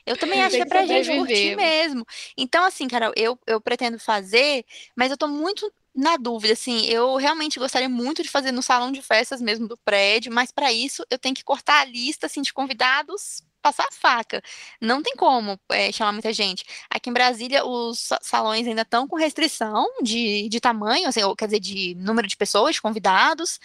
[0.05, 2.05] Eu também acho que é pra gente curtir mesmo.
[2.37, 4.63] Então, assim, Carol, eu, eu pretendo fazer,
[4.95, 8.91] mas eu tô muito na dúvida, assim, eu realmente gostaria muito de fazer no salão
[8.91, 12.41] de festas mesmo do prédio, mas para isso eu tenho que cortar a lista, assim,
[12.41, 14.43] de convidados passar a faca.
[14.79, 16.63] Não tem como é, chamar muita gente.
[16.87, 21.45] Aqui em Brasília, os salões ainda estão com restrição de, de tamanho, assim, ou, quer
[21.45, 23.59] dizer, de número de pessoas, de convidados,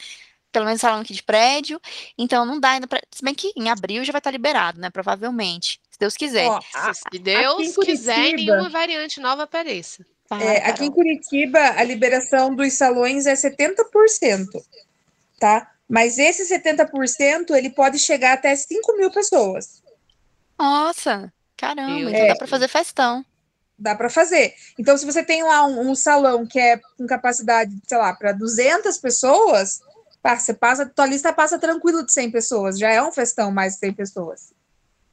[0.51, 1.79] pelo menos salão aqui de prédio.
[2.17, 3.03] Então, não dá ainda para.
[3.11, 4.89] Se bem que em abril já vai estar liberado, né?
[4.89, 5.79] Provavelmente.
[5.91, 6.49] Se Deus quiser.
[6.49, 10.03] Ó, se Deus quiser, nenhuma variante nova apareça.
[10.41, 14.47] É, aqui em Curitiba, a liberação dos salões é 70%,
[15.39, 15.71] tá?
[15.87, 19.83] Mas esse 70% ele pode chegar até 5 mil pessoas.
[20.61, 23.25] Nossa, caramba, então é, dá para fazer festão.
[23.79, 24.53] Dá para fazer.
[24.79, 28.33] Então, se você tem lá um, um, salão que é com capacidade, sei lá, para
[28.33, 29.81] 200 pessoas,
[30.23, 32.79] você passa, tua lista passa tranquilo de 100 pessoas.
[32.79, 34.53] Já é um festão mais de 100 pessoas.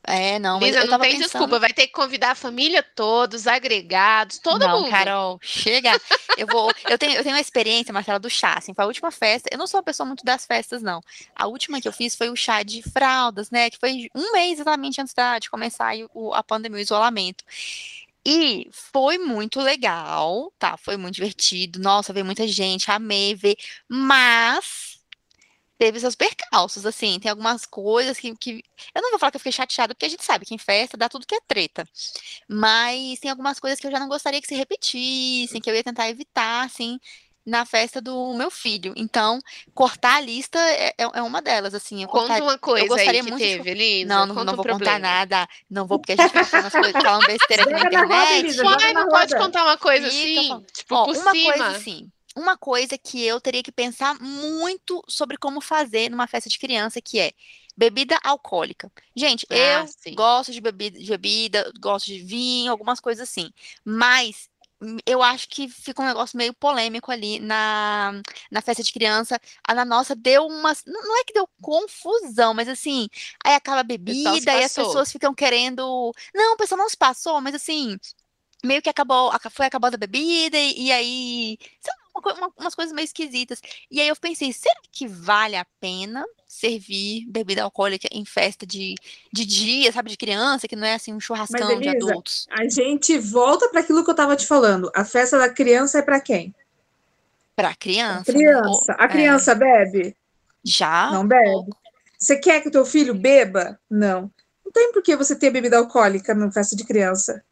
[0.10, 1.24] É, não, mas Lisa, eu não tem pensando...
[1.26, 4.89] desculpa, vai ter que convidar a família toda, os agregados, todo não, mundo.
[4.89, 6.00] Carol, chega.
[6.38, 9.12] Eu vou, eu tenho, eu tenho uma experiência, Marcela, do chá, assim, foi a última
[9.12, 9.50] festa.
[9.52, 11.02] Eu não sou uma pessoa muito das festas, não.
[11.36, 13.70] A última que eu fiz foi o chá de fraldas, né?
[13.70, 17.43] Que foi um mês exatamente antes da, de começar o, a pandemia, o isolamento.
[18.26, 20.78] E foi muito legal, tá?
[20.78, 21.80] Foi muito divertido.
[21.80, 23.58] Nossa, veio muita gente, amei ver.
[23.89, 24.87] Mas
[25.78, 28.63] teve seus percalços, assim, tem algumas coisas que, que,
[28.96, 30.98] eu não vou falar que eu fiquei chateada, porque a gente sabe que em festa
[30.98, 31.88] dá tudo que é treta,
[32.48, 35.84] mas tem algumas coisas que eu já não gostaria que se repetissem, que eu ia
[35.84, 37.00] tentar evitar, assim,
[37.46, 38.94] na festa do meu filho.
[38.98, 39.40] Então,
[39.74, 42.04] cortar a lista é, é, é uma delas, assim.
[42.04, 44.06] Eu Conta uma coisa eu gostaria aí que muito teve, de...
[44.06, 45.48] Não, não, não vou contar nada.
[45.70, 48.62] Não vou, porque a gente vai falar umas coisas, falando besteira aqui na internet.
[48.62, 50.66] Uai, não pode contar uma coisa assim?
[50.74, 51.54] Tipo, Ó, uma cima.
[51.54, 56.50] coisa assim uma coisa que eu teria que pensar muito sobre como fazer numa festa
[56.50, 57.32] de criança, que é
[57.76, 58.91] bebida alcoólica.
[59.15, 60.15] Gente, ah, eu sim.
[60.15, 63.52] gosto de bebida, de bebida, gosto de vinho, algumas coisas assim.
[63.84, 64.50] Mas
[65.06, 68.21] eu acho que fica um negócio meio polêmico ali na,
[68.52, 69.39] na festa de criança.
[69.67, 70.84] A na nossa deu umas.
[70.86, 73.08] Não é que deu confusão, mas assim,
[73.43, 76.13] aí acaba a bebida e as pessoas ficam querendo.
[76.34, 77.97] Não, o pessoal não se passou, mas assim,
[78.63, 81.58] meio que acabou, foi acabando a bebida e, e aí.
[81.82, 81.93] Sei
[82.34, 83.62] uma, umas coisas meio esquisitas.
[83.90, 88.96] E aí eu pensei, será que vale a pena servir bebida alcoólica em festa de,
[89.32, 92.48] de dia, sabe, de criança, que não é assim um churrascão Mas, Elisa, de adultos?
[92.50, 94.92] A gente volta para aquilo que eu estava te falando.
[94.96, 96.54] A festa da criança é para quem?
[97.56, 98.32] Para criança.
[98.32, 98.38] Né?
[98.38, 98.94] Criança.
[98.94, 99.56] A criança é...
[99.56, 100.16] bebe?
[100.63, 101.12] Já.
[101.12, 101.72] Não bebe.
[102.18, 103.80] Você quer que o teu filho beba?
[103.90, 104.32] Não.
[104.66, 107.44] Não tem por que você ter bebida alcoólica na festa de criança.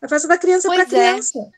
[0.00, 1.50] A festa da criança pois é para criança.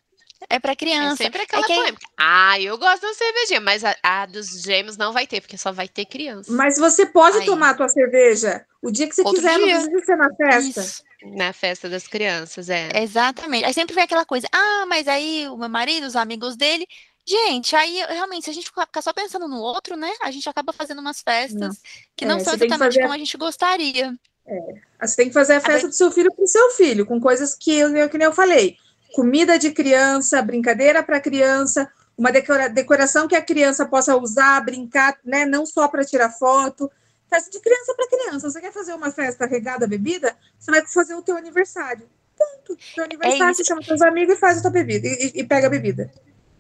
[0.49, 1.23] É para criança.
[1.23, 1.75] É sempre aquela é que...
[1.75, 2.07] polêmica.
[2.17, 5.73] Ah, eu gosto da cervejinha, mas a, a, dos gêmeos não vai ter, porque só
[5.73, 6.53] vai ter criança.
[6.53, 7.47] Mas você pode Aí.
[7.47, 9.79] tomar a tua cerveja o dia que você Outro quiser, dia.
[9.79, 10.81] não precisa ser na festa.
[10.81, 11.03] Isso.
[11.25, 12.91] Na festa das crianças, é.
[13.03, 13.65] Exatamente.
[13.65, 16.87] Aí sempre vem aquela coisa, ah, mas aí o meu marido, os amigos dele.
[17.27, 20.13] Gente, aí realmente, se a gente ficar só pensando no outro, né?
[20.21, 21.77] A gente acaba fazendo umas festas não.
[22.15, 23.01] que não é, são exatamente fazer...
[23.01, 24.15] como a gente gostaria.
[24.47, 24.61] É.
[25.01, 25.89] Você tem que fazer a festa a...
[25.89, 27.81] do seu filho para o seu filho, com coisas que,
[28.11, 28.77] que nem eu falei
[29.15, 35.17] comida de criança, brincadeira para criança, uma decora, decoração que a criança possa usar, brincar,
[35.25, 35.45] né?
[35.45, 36.91] Não só para tirar foto.
[37.31, 38.51] Festa de criança para criança.
[38.51, 40.37] Você quer fazer uma festa regada a bebida?
[40.59, 42.09] Você vai fazer o teu aniversário.
[42.37, 42.77] Ponto.
[42.95, 45.07] Teu aniversário, é você chama seus amigos e faz a tua bebida.
[45.07, 46.13] E, e, pega a bebida.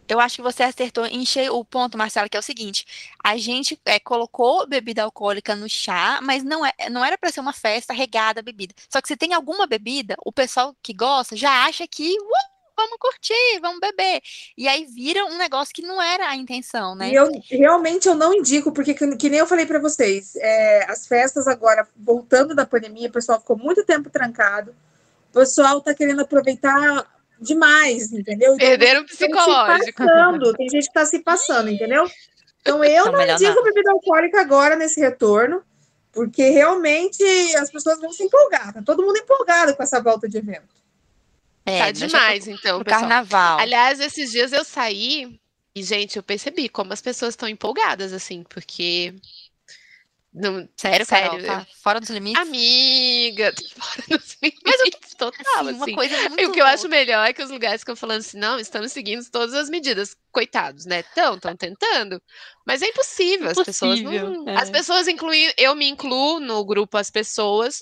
[0.08, 2.86] Eu acho que você acertou em cheio o ponto, Marcelo, que é o seguinte:
[3.22, 7.40] a gente é, colocou bebida alcoólica no chá, mas não, é, não era para ser
[7.40, 8.74] uma festa regada a bebida.
[8.88, 12.96] Só que se tem alguma bebida, o pessoal que gosta já acha que uh, vamos
[12.98, 14.20] curtir, vamos beber.
[14.56, 17.10] E aí vira um negócio que não era a intenção, né?
[17.10, 20.90] E eu realmente eu não indico, porque que, que nem eu falei para vocês, é,
[20.90, 24.74] as festas agora, voltando da pandemia, o pessoal ficou muito tempo trancado,
[25.30, 27.06] o pessoal tá querendo aproveitar
[27.44, 28.54] demais, entendeu?
[28.54, 30.04] Então, Perderam o psicológico.
[30.04, 32.10] Passando, tem gente que tá se passando, entendeu?
[32.60, 35.62] Então eu não indico bebida alcoólica agora nesse retorno,
[36.10, 37.22] porque realmente
[37.56, 40.74] as pessoas vão se empolgar, tá todo mundo empolgado com essa volta de evento.
[41.66, 42.80] É, tá demais, então.
[42.80, 43.58] Pro carnaval.
[43.58, 45.38] Aliás, esses dias eu saí
[45.74, 49.14] e, gente, eu percebi como as pessoas estão empolgadas, assim, porque
[50.34, 51.30] não, sério, sério.
[51.30, 52.42] Carol, tá fora dos limites?
[52.42, 54.62] Amiga, fora dos limites.
[54.64, 55.94] Mas eu tô total, assim, assim.
[55.94, 58.58] Coisa muito o que eu acho melhor é que os lugares ficam falando assim, não,
[58.58, 60.16] estamos seguindo todas as medidas.
[60.32, 61.00] Coitados, né?
[61.00, 62.20] Estão, estão tentando.
[62.66, 63.48] Mas é impossível.
[63.48, 64.48] As pessoas não.
[64.48, 64.56] É.
[64.56, 65.52] As pessoas incluem.
[65.56, 67.78] Eu me incluo no grupo As Pessoas.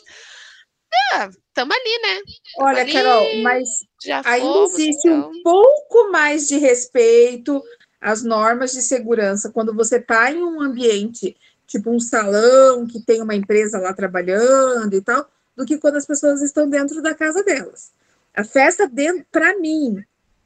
[1.14, 2.20] É, estamos ali, né?
[2.54, 3.66] Tamo Olha, ali, Carol, mas
[4.04, 5.30] ainda fomos, existe então...
[5.30, 7.62] um pouco mais de respeito
[7.98, 11.34] às normas de segurança quando você está em um ambiente
[11.72, 16.06] tipo um salão que tem uma empresa lá trabalhando e tal, do que quando as
[16.06, 17.92] pessoas estão dentro da casa delas.
[18.34, 18.90] A festa,
[19.30, 20.02] para mim,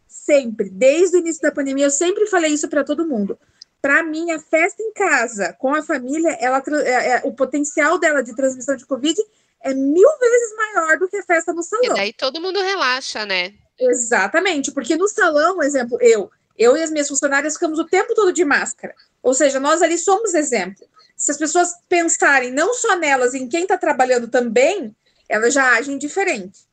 [0.07, 3.39] sempre, desde o início da pandemia, eu sempre falei isso para todo mundo.
[3.83, 8.23] Para mim, a festa em casa, com a família, ela, é, é, o potencial dela
[8.23, 9.21] de transmissão de Covid
[9.61, 11.93] é mil vezes maior do que a festa no salão.
[11.93, 13.55] E daí todo mundo relaxa, né?
[13.79, 18.33] Exatamente, porque no salão, exemplo, eu, eu e as minhas funcionárias ficamos o tempo todo
[18.33, 18.95] de máscara.
[19.23, 20.87] Ou seja, nós ali somos exemplo
[21.17, 24.95] se as pessoas pensarem não só nelas, em quem está trabalhando também,
[25.29, 26.67] elas já agem diferente.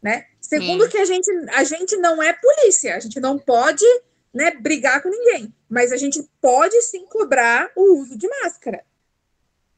[0.00, 0.26] Né?
[0.40, 0.90] Segundo Sim.
[0.90, 3.84] que a gente, a gente não é polícia, a gente não pode
[4.32, 8.84] né, brigar com ninguém, mas a gente pode sim cobrar o uso de máscara.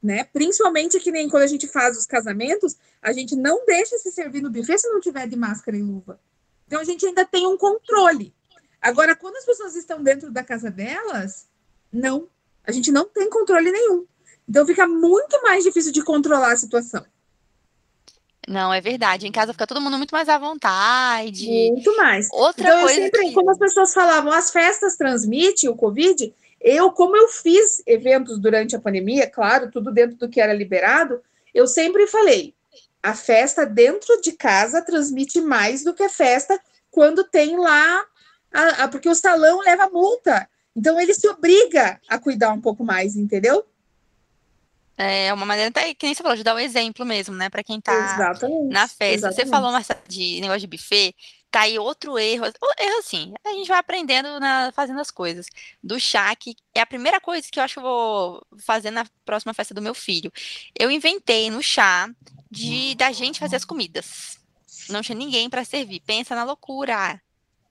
[0.03, 0.25] Né?
[0.25, 4.43] Principalmente que nem quando a gente faz os casamentos, a gente não deixa se servir
[4.43, 6.21] no buffet se não tiver de máscara e luva.
[6.67, 8.35] Então a gente ainda tem um controle.
[8.81, 11.49] Agora, quando as pessoas estão dentro da casa delas,
[11.93, 12.29] não
[12.65, 14.07] a gente não tem controle nenhum.
[14.49, 17.05] Então fica muito mais difícil de controlar a situação.
[18.49, 19.27] Não, é verdade.
[19.27, 21.47] Em casa fica todo mundo muito mais à vontade.
[21.47, 22.29] Muito mais.
[22.33, 23.01] Outra então, coisa.
[23.01, 23.33] Sempre, que...
[23.33, 26.35] Como as pessoas falavam, as festas transmitem o Covid.
[26.61, 31.23] Eu, como eu fiz eventos durante a pandemia, claro, tudo dentro do que era liberado,
[31.55, 32.53] eu sempre falei:
[33.03, 38.05] a festa dentro de casa transmite mais do que a festa quando tem lá.
[38.53, 40.49] A, a, porque o salão leva multa.
[40.75, 43.67] Então ele se obriga a cuidar um pouco mais, entendeu?
[44.97, 47.49] É uma maneira até que nem você falou, de dar o um exemplo mesmo, né,
[47.49, 49.05] para quem tá exatamente, na festa.
[49.05, 49.37] Exatamente.
[49.37, 51.15] Você falou, Marcelo, de negócio de buffet,
[51.51, 55.47] tá aí outro erro, erro assim, a gente vai aprendendo na, fazendo as coisas.
[55.83, 59.07] Do chá, que é a primeira coisa que eu acho que eu vou fazer na
[59.25, 60.31] próxima festa do meu filho.
[60.79, 62.07] Eu inventei no chá
[62.51, 64.39] de da gente fazer as comidas.
[64.91, 66.01] Não tinha ninguém para servir.
[66.01, 67.21] Pensa na loucura.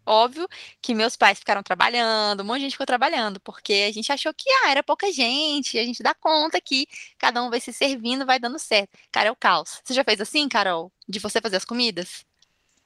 [0.09, 0.47] Óbvio
[0.81, 4.33] que meus pais ficaram trabalhando, um monte de gente ficou trabalhando, porque a gente achou
[4.33, 6.87] que ah, era pouca gente, a gente dá conta que
[7.19, 8.97] cada um vai se servindo, vai dando certo.
[9.11, 9.79] Cara, é o caos.
[9.83, 10.91] Você já fez assim, Carol?
[11.07, 12.25] De você fazer as comidas?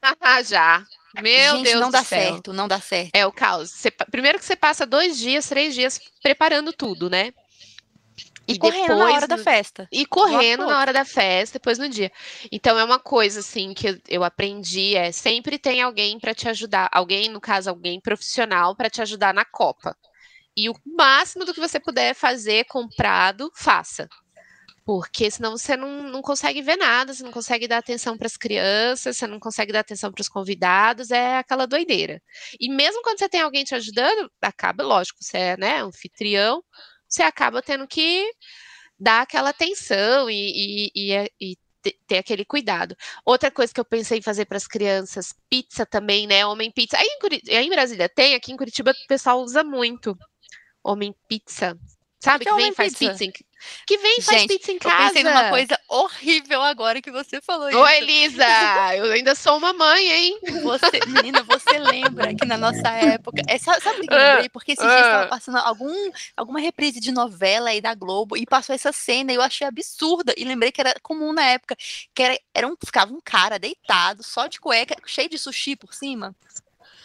[0.02, 0.86] Ah, já.
[1.22, 2.20] Meu gente, Deus não dá céu.
[2.20, 3.12] certo, não dá certo.
[3.14, 3.70] É o caos.
[3.72, 7.32] Você, primeiro que você passa dois dias, três dias preparando tudo, né?
[8.48, 9.88] E, e correndo depois, na hora da festa.
[9.92, 12.12] E correndo na hora da festa, depois no dia.
[12.52, 16.90] Então é uma coisa assim que eu aprendi é sempre tem alguém para te ajudar,
[16.92, 19.96] alguém no caso alguém profissional para te ajudar na Copa.
[20.56, 24.08] E o máximo do que você puder fazer comprado, faça.
[24.86, 28.36] Porque senão você não, não consegue ver nada, você não consegue dar atenção para as
[28.36, 32.22] crianças, você não consegue dar atenção para os convidados, é aquela doideira.
[32.60, 36.62] E mesmo quando você tem alguém te ajudando, acaba, lógico, você é né, anfitrião,
[37.14, 38.32] você acaba tendo que
[39.00, 41.58] dar aquela atenção e, e, e, e
[42.08, 42.96] ter aquele cuidado.
[43.26, 46.46] Outra coisa que eu pensei em fazer para as crianças, pizza também, né?
[46.46, 46.98] Homem pizza.
[46.98, 50.18] Aí em, aí em Brasília tem, aqui em Curitiba o pessoal usa muito.
[50.84, 51.78] Homem pizza.
[52.24, 52.46] Sabe?
[52.46, 53.12] Que, que vem e faz pizza.
[53.12, 54.96] pizza em, que vem e faz Gente, pizza em casa.
[54.96, 57.78] Eu pensei numa coisa horrível agora que você falou isso.
[57.78, 58.46] Ô, Elisa,
[58.96, 60.40] eu ainda sou uma mãe, hein?
[60.64, 63.42] Você, menina, você lembra que na nossa época.
[63.46, 64.48] É, sabe o que eu lembrei?
[64.48, 68.74] Porque esses dias estava passando algum, alguma reprise de novela aí da Globo e passou
[68.74, 70.34] essa cena e eu achei absurda.
[70.38, 71.76] E lembrei que era comum na época.
[72.16, 75.94] Que era, era um, ficava um cara deitado, só de cueca, cheio de sushi por
[75.94, 76.34] cima.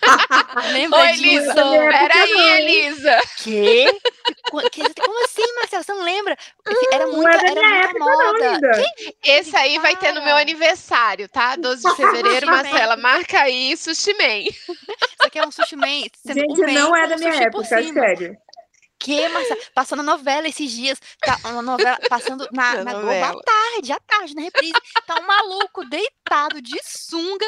[0.73, 1.27] Lembra Oi, disso?
[1.27, 1.55] Elisa.
[1.55, 3.19] Peraí, Elisa.
[3.39, 3.87] Que?
[4.51, 5.85] Como assim, Marcelo?
[5.85, 6.37] Você não lembra?
[6.93, 8.61] Era muita, era muita moda.
[9.23, 11.57] Esse aí vai ter no meu aniversário, tá?
[11.57, 12.97] 12 de fevereiro, Marcela.
[12.97, 14.49] Marca aí, Sushi Man.
[14.49, 14.77] Isso
[15.21, 15.87] aqui é um Sushi Man.
[16.25, 18.39] Gente, um não é da minha época, sério
[18.99, 19.61] que, Marcelo?
[19.75, 21.01] Passou na novela esses dias.
[21.21, 24.73] Tá uma novela passando na, na Globo à tarde, à tarde, na reprise.
[25.07, 27.47] Tá um maluco deitado de sunga,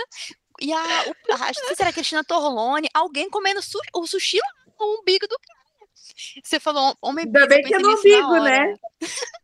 [0.61, 4.07] e a, o, a, não sei se era a Cristina Torlone, alguém comendo su, o
[4.07, 4.39] sushi
[4.79, 5.61] no umbigo do cara.
[6.43, 8.75] Você falou homem Ainda bem que é no umbigo, né?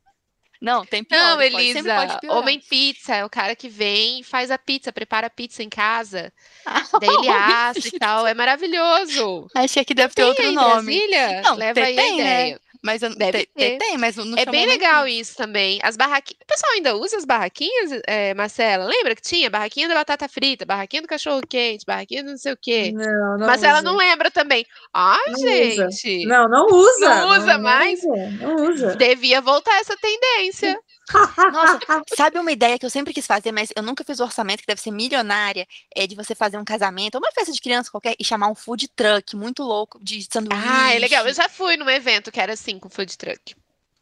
[0.61, 1.21] Não, tem pior.
[1.21, 5.63] Não, Elisa, homem pizza é o cara que vem, faz a pizza, prepara a pizza
[5.63, 6.33] em casa.
[6.65, 9.49] Ah, daí ele assa e tal, é maravilhoso.
[9.55, 10.97] Achei que deve ter tem outro nome.
[10.97, 11.43] Brasília?
[11.43, 12.15] Não, Leva tem, aí a né?
[12.15, 12.55] ideia.
[12.55, 12.61] Né?
[12.87, 15.81] Mas eu, Deve tem, tem, mas não É bem legal isso também.
[15.83, 16.39] As barraquinhas.
[16.41, 18.85] O pessoal ainda usa as barraquinhas, é, Marcela?
[18.85, 19.51] Lembra que tinha?
[19.51, 22.93] Barraquinha da batata frita, barraquinha do cachorro quente, barraquinha do não sei o quê.
[22.95, 23.83] Não, não Marcela usa.
[23.83, 24.65] não lembra também.
[24.95, 26.19] Ai, não gente.
[26.19, 26.29] Usa.
[26.29, 27.09] Não, não usa.
[27.09, 28.01] Não usa não, mais.
[28.41, 28.95] Não usa.
[28.95, 30.79] Devia voltar essa tendência.
[31.13, 31.79] Nossa,
[32.17, 34.67] sabe uma ideia que eu sempre quis fazer, mas eu nunca fiz o orçamento, que
[34.67, 38.15] deve ser milionária, é de você fazer um casamento, ou uma festa de criança qualquer,
[38.19, 40.63] e chamar um food truck muito louco de sanduíche.
[40.67, 41.27] Ah, é legal.
[41.27, 43.55] Eu já fui num evento que era assim, com food truck.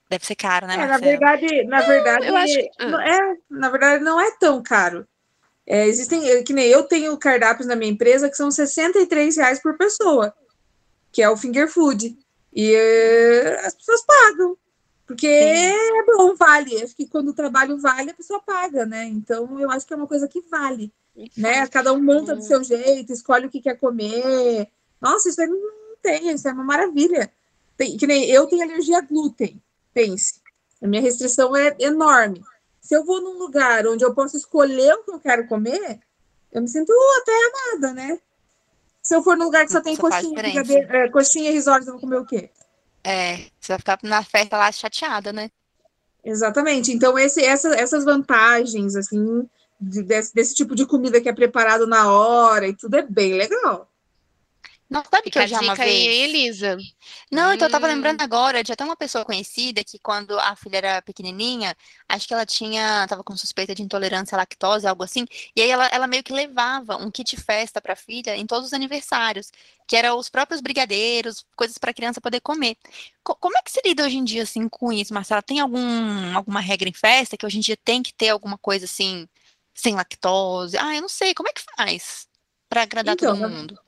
[0.09, 2.71] Deve ser caro, né, é, na verdade, na verdade, eu acho que...
[2.79, 3.09] Ah.
[3.09, 5.07] é, na verdade, não é tão caro.
[5.67, 9.63] É, existem, é, que nem eu tenho cardápios na minha empresa que são 63 reais
[9.63, 10.35] por pessoa,
[11.11, 12.17] que é o finger food.
[12.55, 14.57] E uh, as pessoas pagam.
[15.07, 15.99] Porque Sim.
[15.99, 16.83] é bom, vale.
[16.83, 19.05] Acho que quando o trabalho vale, a pessoa paga, né?
[19.05, 20.93] Então, eu acho que é uma coisa que vale.
[21.37, 21.67] Né?
[21.69, 24.69] Cada um monta do seu jeito, escolhe o que quer comer.
[25.01, 27.31] Nossa, isso aí não tem, isso é uma maravilha.
[27.77, 29.61] Tem, que nem eu tenho alergia a glúten,
[29.93, 30.41] pense.
[30.83, 32.43] A minha restrição é enorme.
[32.81, 36.01] Se eu vou num lugar onde eu posso escolher o que eu quero comer,
[36.53, 38.19] eu me sinto até amada, né?
[39.03, 42.01] Se eu for num lugar que só tem coxinha, é, coxinha e risório, eu vou
[42.01, 42.51] comer o quê?
[43.05, 45.51] É, você vai ficar na festa lá chateada, né?
[46.25, 46.91] Exatamente.
[46.91, 49.47] Então, esse, essa, essas vantagens, assim,
[49.79, 53.35] de, desse, desse tipo de comida que é preparado na hora e tudo é bem
[53.35, 53.91] legal.
[54.89, 55.89] Não, sabe que eu já uma vez...
[55.89, 56.77] aí, Elisa.
[57.31, 57.55] Não, hum.
[57.55, 57.91] então eu tava hum.
[57.91, 61.75] lembrando agora de até uma pessoa conhecida que quando a filha era pequenininha,
[62.09, 65.25] acho que ela tinha, tava com suspeita de intolerância à lactose, algo assim,
[65.57, 68.73] e aí ela, ela meio que levava um kit festa pra filha em todos os
[68.73, 69.51] aniversários,
[69.89, 72.77] que eram os próprios brigadeiros, coisas pra criança poder comer.
[73.23, 75.43] Co como é que se lida hoje em dia, assim, com isso, Marcela?
[75.43, 78.85] Tem algum, alguma regra em festa que hoje em dia tem que ter alguma coisa,
[78.85, 79.27] assim,
[79.75, 80.77] sem lactose?
[80.79, 82.29] Ah, eu não sei, como é que faz
[82.69, 83.84] para agradar então, todo mundo?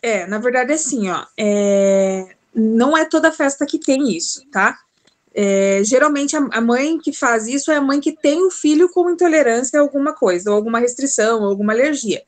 [0.00, 4.78] É, na verdade, assim, ó, é, não é toda festa que tem isso, tá?
[5.34, 8.88] É, geralmente a, a, mãe que faz isso é a mãe que tem o filho
[8.88, 12.22] com intolerância a alguma coisa, ou alguma restrição, ou alguma alergia.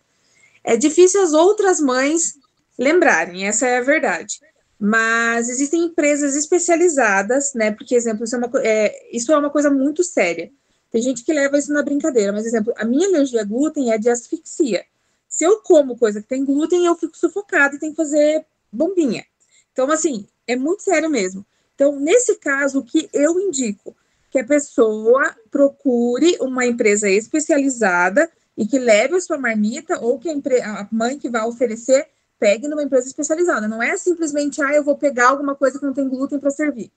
[0.63, 2.35] É difícil as outras mães
[2.79, 4.41] lembrarem, essa é a verdade.
[4.79, 7.71] Mas existem empresas especializadas, né?
[7.71, 10.51] Porque, exemplo, isso é uma, é, isso é uma coisa muito séria.
[10.91, 13.99] Tem gente que leva isso na brincadeira, mas, exemplo, a minha alergia a glúten é
[13.99, 14.85] de asfixia
[15.31, 19.25] se eu como coisa que tem glúten, eu fico sufocada e tenho que fazer bombinha.
[19.73, 21.47] Então, assim, é muito sério mesmo.
[21.75, 23.97] Então, nesse caso, o que eu indico?
[24.29, 30.29] Que a pessoa procure uma empresa especializada e que leve a sua marmita, ou que
[30.29, 32.07] a, a mãe que vai oferecer
[32.39, 33.69] pegue numa empresa especializada.
[33.69, 36.91] Não é simplesmente, ah, eu vou pegar alguma coisa que não tem glúten para servir.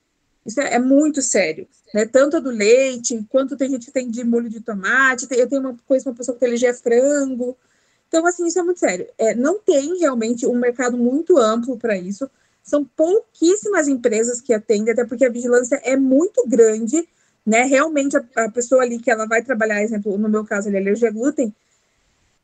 [0.45, 2.05] Isso é, é, muito sério, né?
[2.05, 5.27] Tanto a do leite, quanto tem gente que tem de molho de tomate.
[5.27, 7.55] Tem, eu tenho uma coisa, uma pessoa que tem alergia a frango.
[8.13, 9.07] Então, assim, isso é muito sério.
[9.17, 12.29] É, não tem realmente um mercado muito amplo para isso.
[12.61, 17.09] São pouquíssimas empresas que atendem, até porque a vigilância é muito grande,
[17.43, 17.63] né?
[17.63, 20.79] Realmente, a, a pessoa ali que ela vai trabalhar, exemplo, no meu caso, ele é
[20.79, 21.51] alergia a glúten,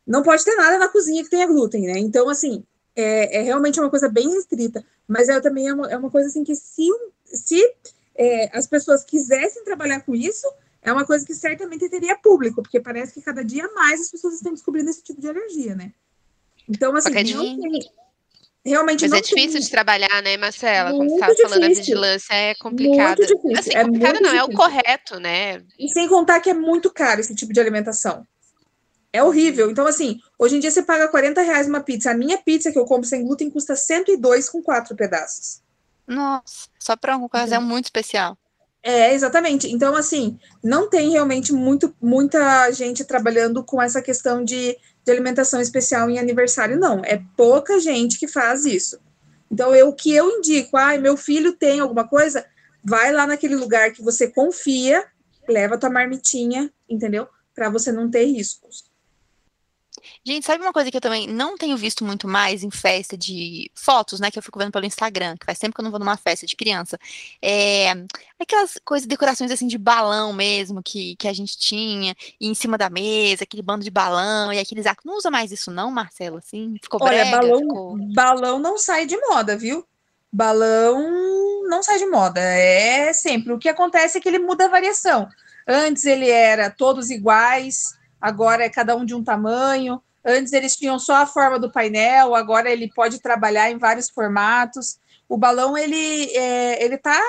[0.07, 1.99] não pode ter nada na cozinha que tenha glúten, né?
[1.99, 2.63] Então, assim,
[2.95, 4.83] é, é realmente uma coisa bem restrita.
[5.07, 6.89] Mas é também é uma, é uma coisa assim que se,
[7.25, 7.63] se
[8.15, 12.79] é, as pessoas quisessem trabalhar com isso, é uma coisa que certamente teria público, porque
[12.79, 15.91] parece que cada dia mais as pessoas estão descobrindo esse tipo de alergia, né?
[16.67, 17.91] Então, assim, é não tem,
[18.63, 19.61] realmente Mas não é difícil tem.
[19.61, 20.91] de trabalhar, né, Marcela?
[20.91, 23.15] Como você estava falando, a vigilância é complicada.
[23.17, 23.59] Muito difícil.
[23.59, 24.51] Assim, é complicado muito não, difícil.
[24.51, 25.63] é o correto, né?
[25.77, 28.25] E sem contar que é muito caro esse tipo de alimentação.
[29.11, 29.71] É horrível.
[29.71, 32.11] Então, assim, hoje em dia você paga 40 reais uma pizza.
[32.11, 35.61] A minha pizza que eu compro sem glúten custa 102 com quatro pedaços.
[36.05, 38.37] Nossa, só para uma ocasião muito especial.
[38.81, 39.67] É, exatamente.
[39.67, 45.59] Então, assim, não tem realmente muito, muita gente trabalhando com essa questão de, de alimentação
[45.59, 47.01] especial em aniversário, não.
[47.03, 48.99] É pouca gente que faz isso.
[49.51, 52.45] Então, o que eu indico, ah, meu filho tem alguma coisa,
[52.83, 55.05] vai lá naquele lugar que você confia,
[55.47, 57.27] leva tua marmitinha, entendeu?
[57.53, 58.88] Para você não ter riscos.
[60.25, 63.71] Gente, sabe uma coisa que eu também não tenho visto muito mais em festa de
[63.73, 64.29] fotos, né?
[64.29, 66.45] Que eu fico vendo pelo Instagram, que faz tempo que eu não vou numa festa
[66.45, 66.99] de criança.
[67.41, 67.91] É,
[68.39, 72.77] aquelas coisas, decorações assim de balão mesmo que, que a gente tinha, e em cima
[72.77, 75.05] da mesa, aquele bando de balão, e aqueles arcos.
[75.05, 76.37] Não usa mais isso, não, Marcelo?
[76.37, 77.97] Assim, ficou Olha, brega, balão, ficou...
[78.13, 79.85] balão não sai de moda, viu?
[80.31, 82.41] Balão não sai de moda.
[82.41, 83.53] É sempre.
[83.53, 85.27] O que acontece é que ele muda a variação.
[85.67, 90.01] Antes ele era todos iguais, agora é cada um de um tamanho.
[90.29, 94.99] Antes eles tinham só a forma do painel, agora ele pode trabalhar em vários formatos.
[95.27, 97.19] O balão ele é, ele tá,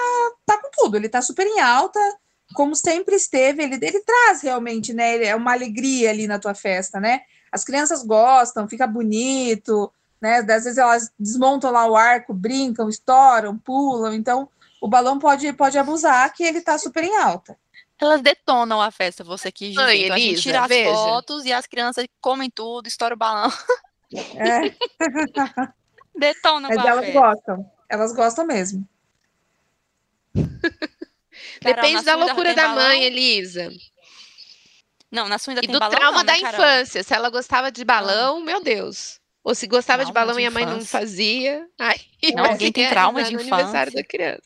[0.44, 1.98] tá com tudo, ele tá super em alta,
[2.54, 3.62] como sempre esteve.
[3.62, 5.14] Ele, ele traz realmente, né?
[5.14, 7.20] Ele é uma alegria ali na tua festa, né?
[7.50, 9.90] As crianças gostam, fica bonito,
[10.20, 10.38] né?
[10.38, 14.14] Às vezes elas desmontam lá o arco, brincam, estouram, pulam.
[14.14, 14.48] Então
[14.80, 17.56] o balão pode, pode abusar que ele tá super em alta.
[18.00, 20.90] Elas detonam a festa, você que então, a gente tira as veja.
[20.90, 23.50] fotos e as crianças comem tudo, estoura o balão.
[24.12, 24.74] É.
[26.18, 27.20] detonam Mas elas festa.
[27.20, 27.72] gostam.
[27.88, 28.88] Elas gostam mesmo.
[31.62, 32.88] Depende da loucura da balão?
[32.88, 33.70] mãe, Elisa.
[35.12, 37.04] Não, na sua ainda e tem do balão, trauma não, da né, infância.
[37.04, 38.40] Se ela gostava de balão, ah.
[38.40, 39.20] meu Deus.
[39.44, 41.68] Ou se gostava trauma de balão de e a mãe não fazia.
[41.78, 42.00] Aí,
[42.34, 43.54] não, alguém tem trauma de infância.
[43.54, 44.42] aniversário da criança.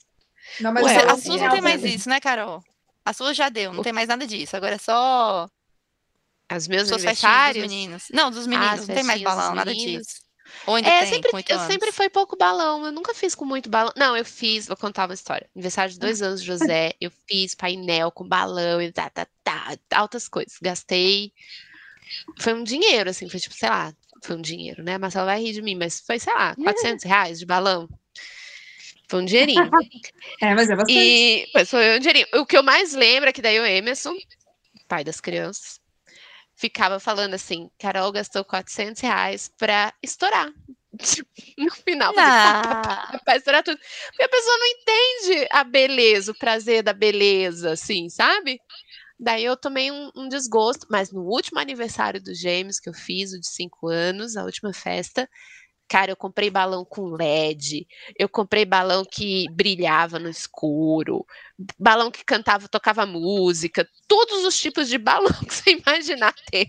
[0.61, 2.63] Não, mas Ué, a sua não tem mais isso, né, Carol?
[3.05, 4.57] A sua já deu, não tem mais nada disso.
[4.57, 5.49] Agora é só.
[6.49, 7.65] As meus aniversários?
[7.65, 8.05] Dos meninos.
[8.13, 8.81] Não, dos meninos.
[8.81, 10.25] As não tem mais balão, nada disso.
[10.67, 11.73] Ou ainda é, tem, sempre, eu anos?
[11.73, 12.85] sempre foi pouco balão.
[12.85, 13.93] Eu nunca fiz com muito balão.
[13.97, 15.49] Não, eu fiz, vou contar uma história.
[15.55, 16.93] Aniversário de dois anos, José.
[17.01, 20.59] Eu fiz painel com balão e tá, tá, tá, altas coisas.
[20.63, 21.33] Gastei.
[22.39, 23.93] Foi um dinheiro, assim, foi tipo, sei lá,
[24.23, 24.95] foi um dinheiro, né?
[24.95, 27.89] A Marcela vai rir de mim, mas foi, sei lá, 400 reais de balão.
[29.09, 29.71] Foi um dinheirinho.
[30.41, 30.99] é, mas é bastante.
[30.99, 32.27] E mas foi um dinheirinho.
[32.35, 34.15] O que eu mais lembro é que daí o Emerson,
[34.89, 35.81] pai das crianças,
[36.55, 40.51] ficava falando assim: Carol gastou 400 reais pra estourar.
[41.59, 43.19] No final, ah.
[43.25, 43.77] pra estourar tudo.
[44.11, 48.61] Porque a pessoa não entende a beleza, o prazer da beleza, assim, sabe?
[49.19, 53.33] Daí eu tomei um, um, desgosto, mas no último aniversário dos gêmeos que eu fiz,
[53.33, 55.29] o de cinco anos, a última festa,
[55.89, 57.87] Cara, eu comprei balão com LED,
[58.19, 61.27] eu comprei balão que brilhava no escuro,
[61.79, 66.69] balão que cantava, tocava música, todos os tipos de balão que você imaginar ter.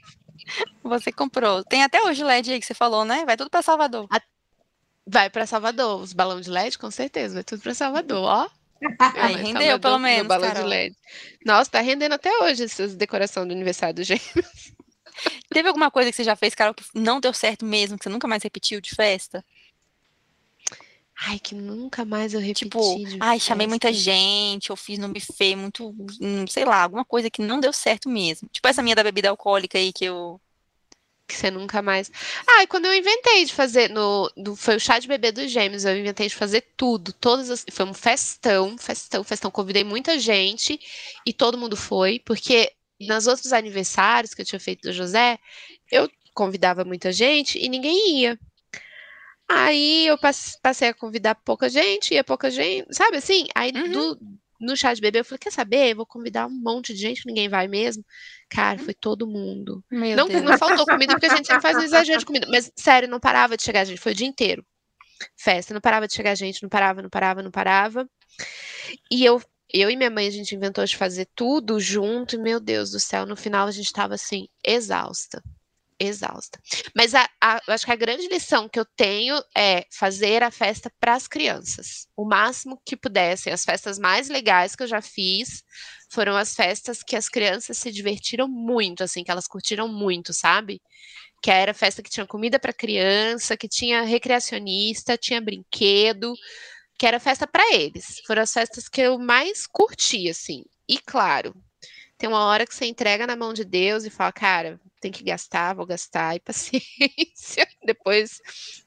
[0.83, 1.63] Você comprou.
[1.63, 3.23] Tem até hoje LED aí que você falou, né?
[3.25, 4.05] Vai tudo para Salvador.
[4.11, 4.21] A...
[5.07, 6.01] Vai para Salvador.
[6.01, 8.49] Os balões de LED, com certeza, vai tudo para Salvador, ó.
[9.15, 10.27] Aí rendeu, Salvador, pelo menos.
[10.27, 10.63] Balão Carol.
[10.63, 10.95] de LED.
[11.45, 14.74] Nossa, tá rendendo até hoje essa decoração do aniversário do Gêmeos.
[15.49, 18.09] Teve alguma coisa que você já fez, Carol, que não deu certo mesmo, que você
[18.09, 19.43] nunca mais repetiu de festa?
[21.17, 22.65] Ai, que nunca mais eu repeti.
[22.65, 22.81] Tipo,
[23.21, 27.41] ai, chamei muita gente, eu fiz no buffet muito, hum, sei lá, alguma coisa que
[27.41, 28.49] não deu certo mesmo.
[28.51, 30.39] Tipo essa minha da bebida alcoólica aí que eu.
[31.27, 32.11] Que você nunca mais.
[32.45, 34.55] Ah, e quando eu inventei de fazer no, no.
[34.55, 37.13] Foi o chá de bebê dos gêmeos, eu inventei de fazer tudo.
[37.13, 39.49] Todas as, Foi um festão, festão, festão.
[39.49, 40.79] Convidei muita gente
[41.25, 45.37] e todo mundo foi, porque nos outros aniversários que eu tinha feito do José,
[45.91, 48.39] eu convidava muita gente e ninguém ia.
[49.47, 50.17] Aí eu
[50.61, 53.47] passei a convidar pouca gente, ia pouca gente, sabe assim?
[53.53, 53.91] Aí uhum.
[53.91, 54.19] do,
[54.59, 55.91] no chá de bebê eu falei, quer saber?
[55.91, 58.03] Eu vou convidar um monte de gente, ninguém vai mesmo.
[58.49, 59.83] Cara, foi todo mundo.
[59.91, 60.41] Meu não, Deus.
[60.41, 62.47] não faltou comida, porque a gente sempre faz um exagero de comida.
[62.49, 64.65] Mas, sério, não parava de chegar gente, foi o dia inteiro.
[65.37, 68.09] Festa, não parava de chegar gente, não parava, não parava, não parava.
[69.11, 69.41] E eu
[69.75, 72.99] eu e minha mãe, a gente inventou de fazer tudo junto, e meu Deus do
[72.99, 75.43] céu, no final a gente estava assim, exausta.
[75.99, 76.59] Exausta.
[76.95, 80.91] Mas a, a, acho que a grande lição que eu tenho é fazer a festa
[80.99, 82.07] para as crianças.
[82.17, 83.51] O máximo que pudessem.
[83.53, 85.63] As festas mais legais que eu já fiz
[86.09, 90.81] foram as festas que as crianças se divertiram muito, assim, que elas curtiram muito, sabe?
[91.41, 96.33] Que era festa que tinha comida para criança, que tinha recreacionista, tinha brinquedo,
[96.97, 98.21] que era festa para eles.
[98.25, 100.63] Foram as festas que eu mais curti, assim.
[100.87, 101.53] E claro,
[102.17, 105.23] tem uma hora que você entrega na mão de Deus e fala, cara, tem que
[105.23, 107.67] gastar, vou gastar, e paciência.
[107.83, 108.39] Depois,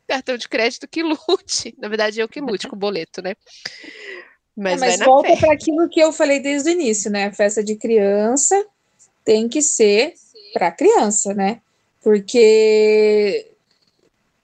[0.06, 1.74] cartão de crédito que lute.
[1.78, 3.34] Na verdade, eu que lute com o boleto, né?
[4.56, 7.26] Mas, é, mas volta para aquilo que eu falei desde o início, né?
[7.26, 8.66] A festa de criança
[9.24, 10.14] tem que ser
[10.52, 11.60] para criança, né?
[12.02, 13.52] Porque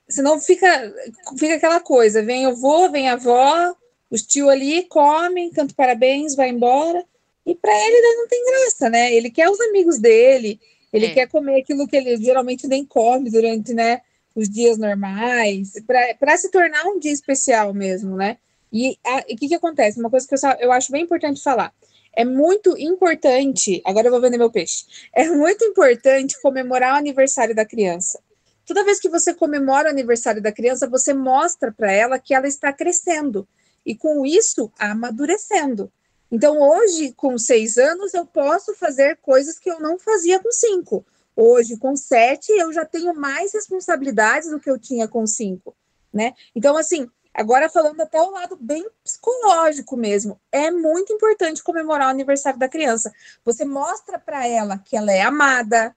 [0.07, 0.93] senão fica,
[1.37, 3.75] fica aquela coisa, vem o vô, vem a avó,
[4.09, 7.03] os tio ali comem, canto parabéns, vai embora,
[7.45, 9.13] e para ele não tem graça, né?
[9.13, 10.59] Ele quer os amigos dele,
[10.91, 11.13] ele é.
[11.13, 14.01] quer comer aquilo que ele geralmente nem come durante, né,
[14.35, 15.73] os dias normais,
[16.19, 18.37] para se tornar um dia especial mesmo, né?
[18.71, 18.97] E
[19.31, 19.99] o que, que acontece?
[19.99, 21.73] Uma coisa que eu, eu acho bem importante falar.
[22.13, 24.85] É muito importante, agora eu vou vender meu peixe.
[25.13, 28.19] É muito importante comemorar o aniversário da criança
[28.65, 32.47] toda vez que você comemora o aniversário da criança, você mostra para ela que ela
[32.47, 33.47] está crescendo
[33.85, 35.91] e com isso amadurecendo.
[36.31, 41.05] Então, hoje, com seis anos, eu posso fazer coisas que eu não fazia com cinco.
[41.35, 45.75] Hoje, com sete, eu já tenho mais responsabilidades do que eu tinha com cinco,
[46.11, 46.33] né?
[46.55, 52.11] Então, assim, agora falando até o lado bem psicológico mesmo, é muito importante comemorar o
[52.11, 53.13] aniversário da criança.
[53.43, 55.95] Você mostra para ela que ela é amada,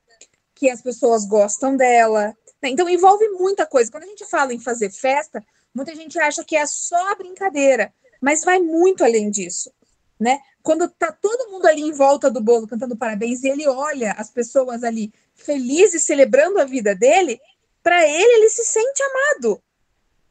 [0.55, 2.37] que as pessoas gostam dela?
[2.63, 3.91] Então envolve muita coisa.
[3.91, 5.45] Quando a gente fala em fazer festa,
[5.75, 9.71] muita gente acha que é só brincadeira, mas vai muito além disso.
[10.19, 10.41] Né?
[10.63, 14.29] Quando tá todo mundo ali em volta do bolo cantando parabéns e ele olha as
[14.31, 17.39] pessoas ali felizes celebrando a vida dele,
[17.85, 19.63] para ele ele se sente amado.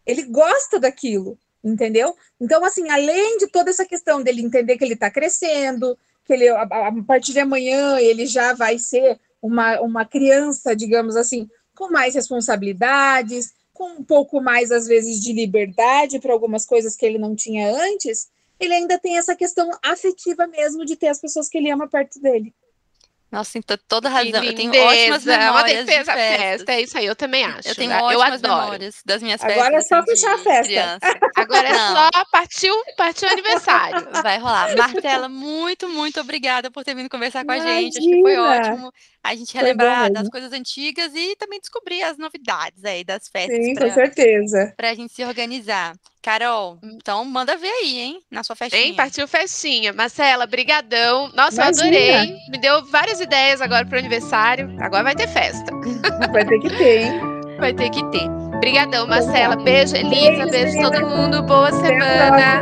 [0.05, 2.17] Ele gosta daquilo, entendeu?
[2.38, 6.49] Então assim, além de toda essa questão dele entender que ele está crescendo, que ele
[6.49, 11.91] a, a partir de amanhã ele já vai ser uma, uma criança, digamos assim, com
[11.91, 17.19] mais responsabilidades, com um pouco mais, às vezes, de liberdade para algumas coisas que ele
[17.19, 18.28] não tinha antes,
[18.59, 22.19] ele ainda tem essa questão afetiva mesmo de ter as pessoas que ele ama perto
[22.19, 22.51] dele.
[23.30, 24.41] Nossa, tem toda razão.
[24.41, 26.13] Eu tenho ótimas memórias de festa.
[26.13, 26.71] festa.
[26.71, 27.67] É isso aí, eu também acho.
[27.67, 28.61] Eu tenho ótimas eu adoro.
[28.63, 29.61] memórias das minhas festas.
[29.61, 30.63] Agora é só fechar a festa.
[30.63, 31.19] Criança.
[31.36, 34.07] Agora é só partiu, partiu aniversário.
[34.23, 34.75] Vai rolar.
[34.78, 37.78] Martela, muito, muito obrigada por ter vindo conversar com Imagina.
[37.78, 37.97] a gente.
[37.97, 38.93] Acho que foi ótimo
[39.24, 43.65] a gente relembrar das coisas antigas e também descobrir as novidades aí das festas.
[43.65, 44.74] Sim, pra, com certeza.
[44.78, 45.95] Pra gente se organizar.
[46.22, 46.97] Carol, hum.
[47.01, 48.84] então manda ver aí, hein, na sua festinha.
[48.84, 49.93] Hein, partiu festinha.
[49.93, 51.32] Marcela, brigadão.
[51.34, 51.95] Nossa, Imagina.
[51.95, 52.38] eu adorei.
[52.49, 54.76] Me deu várias ideias agora pro aniversário.
[54.80, 55.72] Agora vai ter festa.
[56.32, 57.38] Vai ter que ter, hein?
[57.59, 58.28] Vai ter que ter.
[58.59, 59.55] Brigadão, Marcela.
[59.55, 60.45] Beijo, Elisa.
[60.45, 61.43] Beijo, beijo todo mundo.
[61.43, 62.61] Boa semana.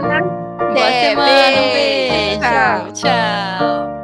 [0.57, 1.25] Boa semana.
[1.25, 1.61] Beijo.
[1.61, 2.39] Um beijo.
[2.39, 2.93] Tchau.
[2.93, 3.94] Tchau.